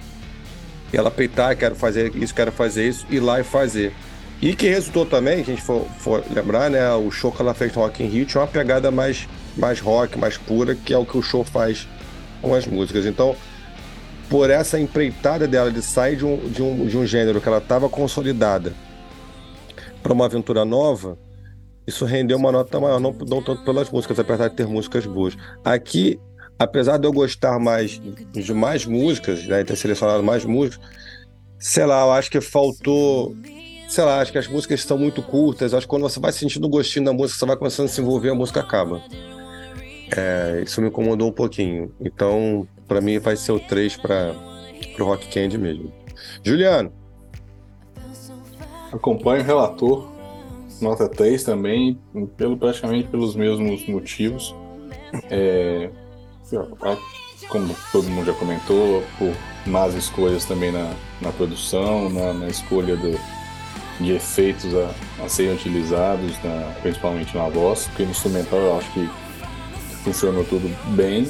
E 0.91 0.97
ela 0.97 1.11
peitar, 1.11 1.55
quero 1.55 1.75
fazer 1.75 2.17
isso, 2.17 2.35
quero 2.35 2.51
fazer 2.51 2.89
isso, 2.89 3.07
ir 3.11 3.21
lá 3.21 3.39
e 3.41 3.45
fazer. 3.45 3.93
E 4.41 4.55
que 4.55 4.69
resultou 4.69 5.05
também, 5.05 5.41
a 5.41 5.45
gente 5.45 5.61
for, 5.61 5.87
for 5.99 6.25
lembrar, 6.31 6.71
né? 6.71 6.91
O 6.95 7.11
show 7.11 7.31
que 7.31 7.43
ela 7.43 7.53
fez 7.53 7.75
no 7.75 7.83
Rock 7.83 8.03
in 8.03 8.07
Rio 8.07 8.25
tinha 8.25 8.41
uma 8.41 8.47
pegada 8.47 8.91
mais, 8.91 9.29
mais 9.57 9.81
rock, 9.81 10.19
mais 10.19 10.39
pura, 10.39 10.75
que 10.75 10.95
é 10.95 10.99
o 10.99 11.05
que 11.05 11.19
o 11.19 11.23
show 11.23 11.45
faz 11.45 11.87
com 12.41 12.55
as 12.55 12.67
músicas. 12.67 13.05
Então, 13.05 13.37
por 14.31 14.49
essa 14.49 14.79
empreitada 14.81 15.47
dela 15.47 15.71
de 15.71 15.83
sair 15.83 16.17
de 16.17 16.25
um, 16.25 16.37
de 16.49 16.63
um, 16.63 16.87
de 16.87 16.97
um 16.97 17.07
gênero 17.07 17.41
que 17.41 17.49
ela 17.49 17.59
estava 17.59 17.89
consolidada 17.89 18.73
para 20.05 20.13
uma 20.13 20.27
aventura 20.27 20.65
nova, 20.67 21.19
isso 21.87 22.05
rendeu 22.05 22.37
uma 22.37 22.53
nota 22.53 22.79
maior, 22.79 23.01
não, 23.01 23.11
não 23.13 23.43
tanto 23.43 23.65
pelas 23.65 23.91
músicas, 23.91 24.19
apesar 24.19 24.49
de 24.49 24.55
ter 24.55 24.67
músicas 24.67 25.07
boas. 25.07 25.35
Aqui, 25.65 26.21
apesar 26.59 26.99
de 26.99 27.07
eu 27.09 27.13
gostar 27.13 27.59
mais 27.59 28.01
de 28.31 28.55
mais 28.55 28.85
músicas, 28.85 29.45
né, 29.47 29.65
ter 29.65 29.77
selecionado 29.77 30.23
mais 30.23 30.45
músicas, 30.45 30.87
sei 31.59 31.87
lá, 31.87 32.03
eu 32.03 32.13
acho 32.13 32.31
que 32.31 32.41
faltou. 32.41 33.35
Sei 33.89 34.03
lá, 34.03 34.21
acho 34.21 34.33
que 34.33 34.39
as 34.39 34.49
músicas 34.49 34.83
são 34.83 34.99
muito 34.99 35.23
curtas. 35.23 35.73
Acho 35.73 35.87
que 35.87 35.91
quando 35.91 36.03
você 36.03 36.19
vai 36.19 36.33
sentindo 36.33 36.67
o 36.67 36.71
gostinho 36.71 37.05
da 37.05 37.13
música, 37.13 37.39
você 37.39 37.47
vai 37.47 37.57
começando 37.57 37.87
a 37.87 37.89
se 37.89 38.01
envolver, 38.01 38.31
a 38.31 38.35
música 38.35 38.61
acaba. 38.61 39.03
É, 40.17 40.63
isso 40.65 40.81
me 40.81 40.89
incomodou 40.89 41.29
um 41.29 41.33
pouquinho. 41.33 41.95
Então, 42.01 42.67
para 42.89 43.01
mim, 43.01 43.19
vai 43.19 43.37
ser 43.37 43.53
o 43.53 43.61
3 43.61 43.97
para 43.97 44.35
o 44.99 45.05
Rock 45.05 45.29
Candy 45.29 45.59
mesmo. 45.59 45.93
Juliano. 46.43 47.04
Acompanho 48.95 49.43
o 49.43 49.45
relator, 49.45 50.09
nota 50.81 51.09
3 51.09 51.43
também, 51.43 51.99
pelo, 52.37 52.57
praticamente 52.57 53.09
pelos 53.09 53.35
mesmos 53.35 53.87
motivos. 53.89 54.55
É, 55.31 55.91
como 57.49 57.75
todo 57.91 58.09
mundo 58.09 58.27
já 58.27 58.35
comentou, 58.35 59.03
por 59.19 59.35
más 59.67 59.95
escolhas 59.95 60.45
também 60.45 60.71
na, 60.71 60.95
na 61.21 61.33
produção, 61.33 62.09
na, 62.09 62.33
na 62.33 62.47
escolha 62.47 62.97
do, 62.97 63.19
de 63.99 64.13
efeitos 64.13 64.73
a, 64.75 64.95
a 65.25 65.29
serem 65.29 65.55
utilizados, 65.55 66.33
na, 66.45 66.73
principalmente 66.81 67.37
na 67.37 67.49
voz, 67.49 67.87
porque 67.89 68.05
no 68.05 68.11
instrumental 68.13 68.61
eu 68.61 68.79
acho 68.79 68.93
que 68.93 69.11
funcionou 70.05 70.45
tudo 70.45 70.69
bem. 70.95 71.29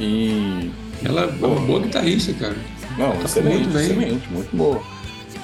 E. 0.00 0.70
Ela 1.04 1.22
é 1.22 1.26
uma 1.26 1.60
boa 1.60 1.80
guitarrista, 1.80 2.32
cara. 2.34 2.56
Não, 2.96 3.12
tá 3.12 3.24
excelente, 3.24 3.68
muito 3.68 3.78
excelente, 3.78 4.32
muito 4.32 4.56
boa. 4.56 4.80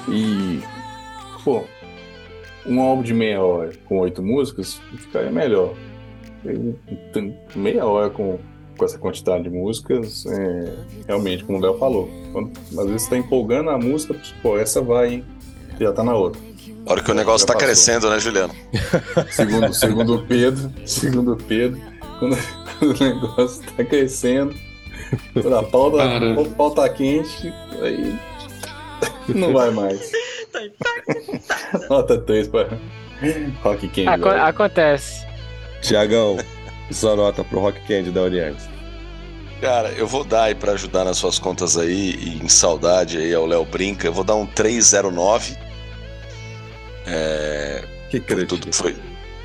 E 0.09 0.61
pô, 1.43 1.63
um 2.65 2.79
álbum 2.81 3.03
de 3.03 3.13
meia 3.13 3.41
hora 3.41 3.71
com 3.85 3.99
oito 3.99 4.21
músicas 4.21 4.79
ficaria 4.97 5.31
melhor. 5.31 5.73
Meia 7.55 7.85
hora 7.85 8.09
com, 8.09 8.39
com 8.77 8.85
essa 8.85 8.97
quantidade 8.97 9.43
de 9.43 9.49
músicas, 9.49 10.25
é, 10.25 10.73
realmente, 11.07 11.43
como 11.43 11.59
o 11.59 11.61
Léo 11.61 11.77
falou, 11.77 12.09
quando, 12.31 12.51
às 12.79 12.85
vezes 12.85 13.03
você 13.03 13.09
tá 13.11 13.17
empolgando 13.17 13.69
a 13.69 13.77
música, 13.77 14.15
pô, 14.41 14.57
essa 14.57 14.81
vai, 14.81 15.15
hein? 15.15 15.25
já 15.79 15.91
tá 15.91 16.03
na 16.03 16.15
outra. 16.15 16.41
A 16.85 16.91
hora 16.91 17.03
que 17.03 17.11
o 17.11 17.13
negócio 17.13 17.45
tá 17.45 17.53
passou. 17.53 17.67
crescendo, 17.67 18.09
né, 18.09 18.19
Juliano? 18.19 18.53
Segundo, 19.31 19.73
segundo 19.73 20.25
Pedro, 20.27 20.71
segundo 20.85 21.35
Pedro, 21.35 21.79
quando, 22.19 22.37
quando 22.79 22.99
o 22.99 23.03
negócio 23.03 23.63
tá 23.75 23.83
crescendo, 23.83 24.55
Quando 25.33 25.55
a 25.55 25.63
pauta, 25.63 25.97
o 26.39 26.45
pau 26.51 26.71
tá 26.71 26.87
quente, 26.89 27.53
aí 27.81 28.17
não 29.33 29.53
vai 29.53 29.71
mais. 29.71 30.11
Nota 31.89 32.17
3 32.19 32.47
para 32.47 32.77
Rock 33.61 33.87
Candy. 33.87 34.07
Aco 34.07 34.29
acontece. 34.29 35.25
Tiagão, 35.81 36.37
sua 36.91 37.15
nota 37.15 37.43
pro 37.43 37.59
Rock 37.59 37.79
Candy 37.87 38.11
da 38.11 38.21
Oriente. 38.21 38.69
Cara, 39.59 39.89
eu 39.91 40.07
vou 40.07 40.23
dar 40.23 40.45
aí 40.45 40.55
pra 40.55 40.71
ajudar 40.71 41.05
nas 41.05 41.17
suas 41.17 41.37
contas 41.37 41.77
aí, 41.77 42.15
e 42.15 42.43
em 42.43 42.49
saudade 42.49 43.17
aí 43.17 43.33
ao 43.33 43.45
Léo 43.45 43.63
Brinca, 43.63 44.07
eu 44.07 44.13
vou 44.13 44.23
dar 44.23 44.35
um 44.35 44.45
309. 44.45 45.55
É, 47.05 47.83
que 48.09 48.19
por 48.19 48.45
tudo 48.45 48.67
que 48.67 48.75
foi 48.75 48.95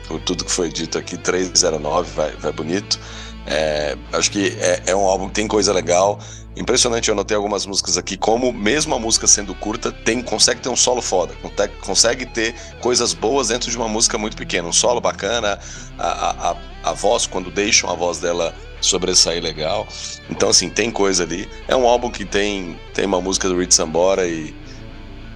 por 0.09 0.21
tudo 0.21 0.45
que 0.45 0.51
foi 0.51 0.71
dito 0.71 0.97
aqui, 0.99 1.17
309, 1.17 2.11
vai, 2.13 2.31
vai 2.33 2.53
bonito. 2.53 2.99
É, 3.47 3.97
acho 4.13 4.31
que 4.31 4.57
é, 4.59 4.83
é, 4.87 4.97
um 4.97 5.07
álbum 5.07 5.29
que 5.29 5.35
tem 5.35 5.47
coisa 5.47 5.73
legal. 5.73 6.19
Impressionante, 6.57 7.09
eu 7.09 7.13
anotei 7.13 7.37
algumas 7.37 7.67
músicas 7.67 7.99
aqui, 7.99 8.17
como 8.17 8.53
mesmo 8.53 8.95
a 8.95 8.99
música 8.99 9.27
sendo 9.27 9.55
curta, 9.55 9.93
tem, 9.93 10.23
consegue 10.23 10.61
ter 10.61 10.71
um 10.71 10.77
solo 10.77 11.03
foda, 11.03 11.35
consegue 11.83 12.25
ter 12.25 12.55
coisas 12.81 13.13
boas 13.13 13.49
dentro 13.49 13.71
de 13.71 13.77
uma 13.77 13.89
música 13.89 14.17
muito 14.17 14.37
pequena. 14.37 14.67
Um 14.67 14.73
solo 14.73 15.01
bacana, 15.01 15.59
a, 15.99 16.51
a, 16.51 16.57
a 16.83 16.93
voz, 16.93 17.27
quando 17.27 17.51
deixam 17.51 17.91
a 17.91 17.95
voz 17.95 18.19
dela 18.19 18.55
sobressair 18.81 19.43
legal. 19.43 19.87
Então, 20.31 20.49
assim, 20.49 20.71
tem 20.71 20.91
coisa 20.91 21.25
ali. 21.25 21.49
É 21.69 21.77
um 21.77 21.87
álbum 21.87 22.11
que 22.11 22.25
tem, 22.25 22.79
tem 22.95 23.05
uma 23.05 23.21
música 23.21 23.49
do 23.49 23.59
Rich 23.59 23.75
Sambora 23.75 24.27
e 24.27 24.55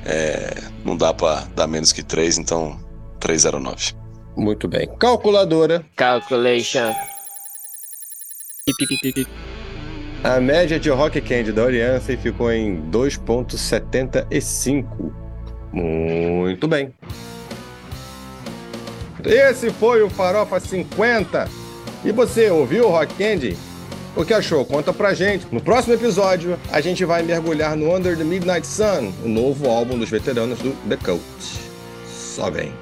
é, 0.05 0.63
não 0.85 0.97
dá 0.97 1.13
para 1.13 1.45
dar 1.55 1.67
menos 1.67 1.93
que 1.93 2.03
3, 2.03 2.39
então 2.39 2.81
309. 3.21 3.95
Muito 4.37 4.67
bem. 4.67 4.89
Calculadora. 4.99 5.85
Calculation. 5.97 6.95
A 10.23 10.39
média 10.39 10.79
de 10.79 10.91
Rock 10.91 11.19
Candy 11.21 11.51
da 11.51 11.65
Oriança 11.65 12.17
ficou 12.17 12.53
em 12.53 12.81
2,75. 12.91 15.11
Muito 15.73 16.69
bem. 16.69 16.93
Esse 19.25 19.71
foi 19.71 20.03
o 20.03 20.11
Farofa 20.11 20.61
50. 20.61 21.49
E 22.05 22.13
você 22.13 22.51
ouviu 22.51 22.87
o 22.87 22.91
Rock 22.91 23.15
Candy? 23.15 23.57
O 24.17 24.25
que 24.25 24.35
achou? 24.35 24.65
Conta 24.65 24.93
pra 24.93 25.15
gente. 25.15 25.47
No 25.53 25.61
próximo 25.61 25.95
episódio, 25.95 26.59
a 26.71 26.81
gente 26.81 27.05
vai 27.05 27.23
mergulhar 27.23 27.77
no 27.77 27.95
Under 27.95 28.17
the 28.17 28.25
Midnight 28.25 28.67
Sun, 28.67 29.13
o 29.25 29.29
novo 29.29 29.71
álbum 29.71 29.97
dos 29.99 30.11
veteranos 30.11 30.59
do 30.59 30.73
The 30.89 30.97
Cult. 30.97 31.23
Só 32.09 32.51
vem. 32.51 32.73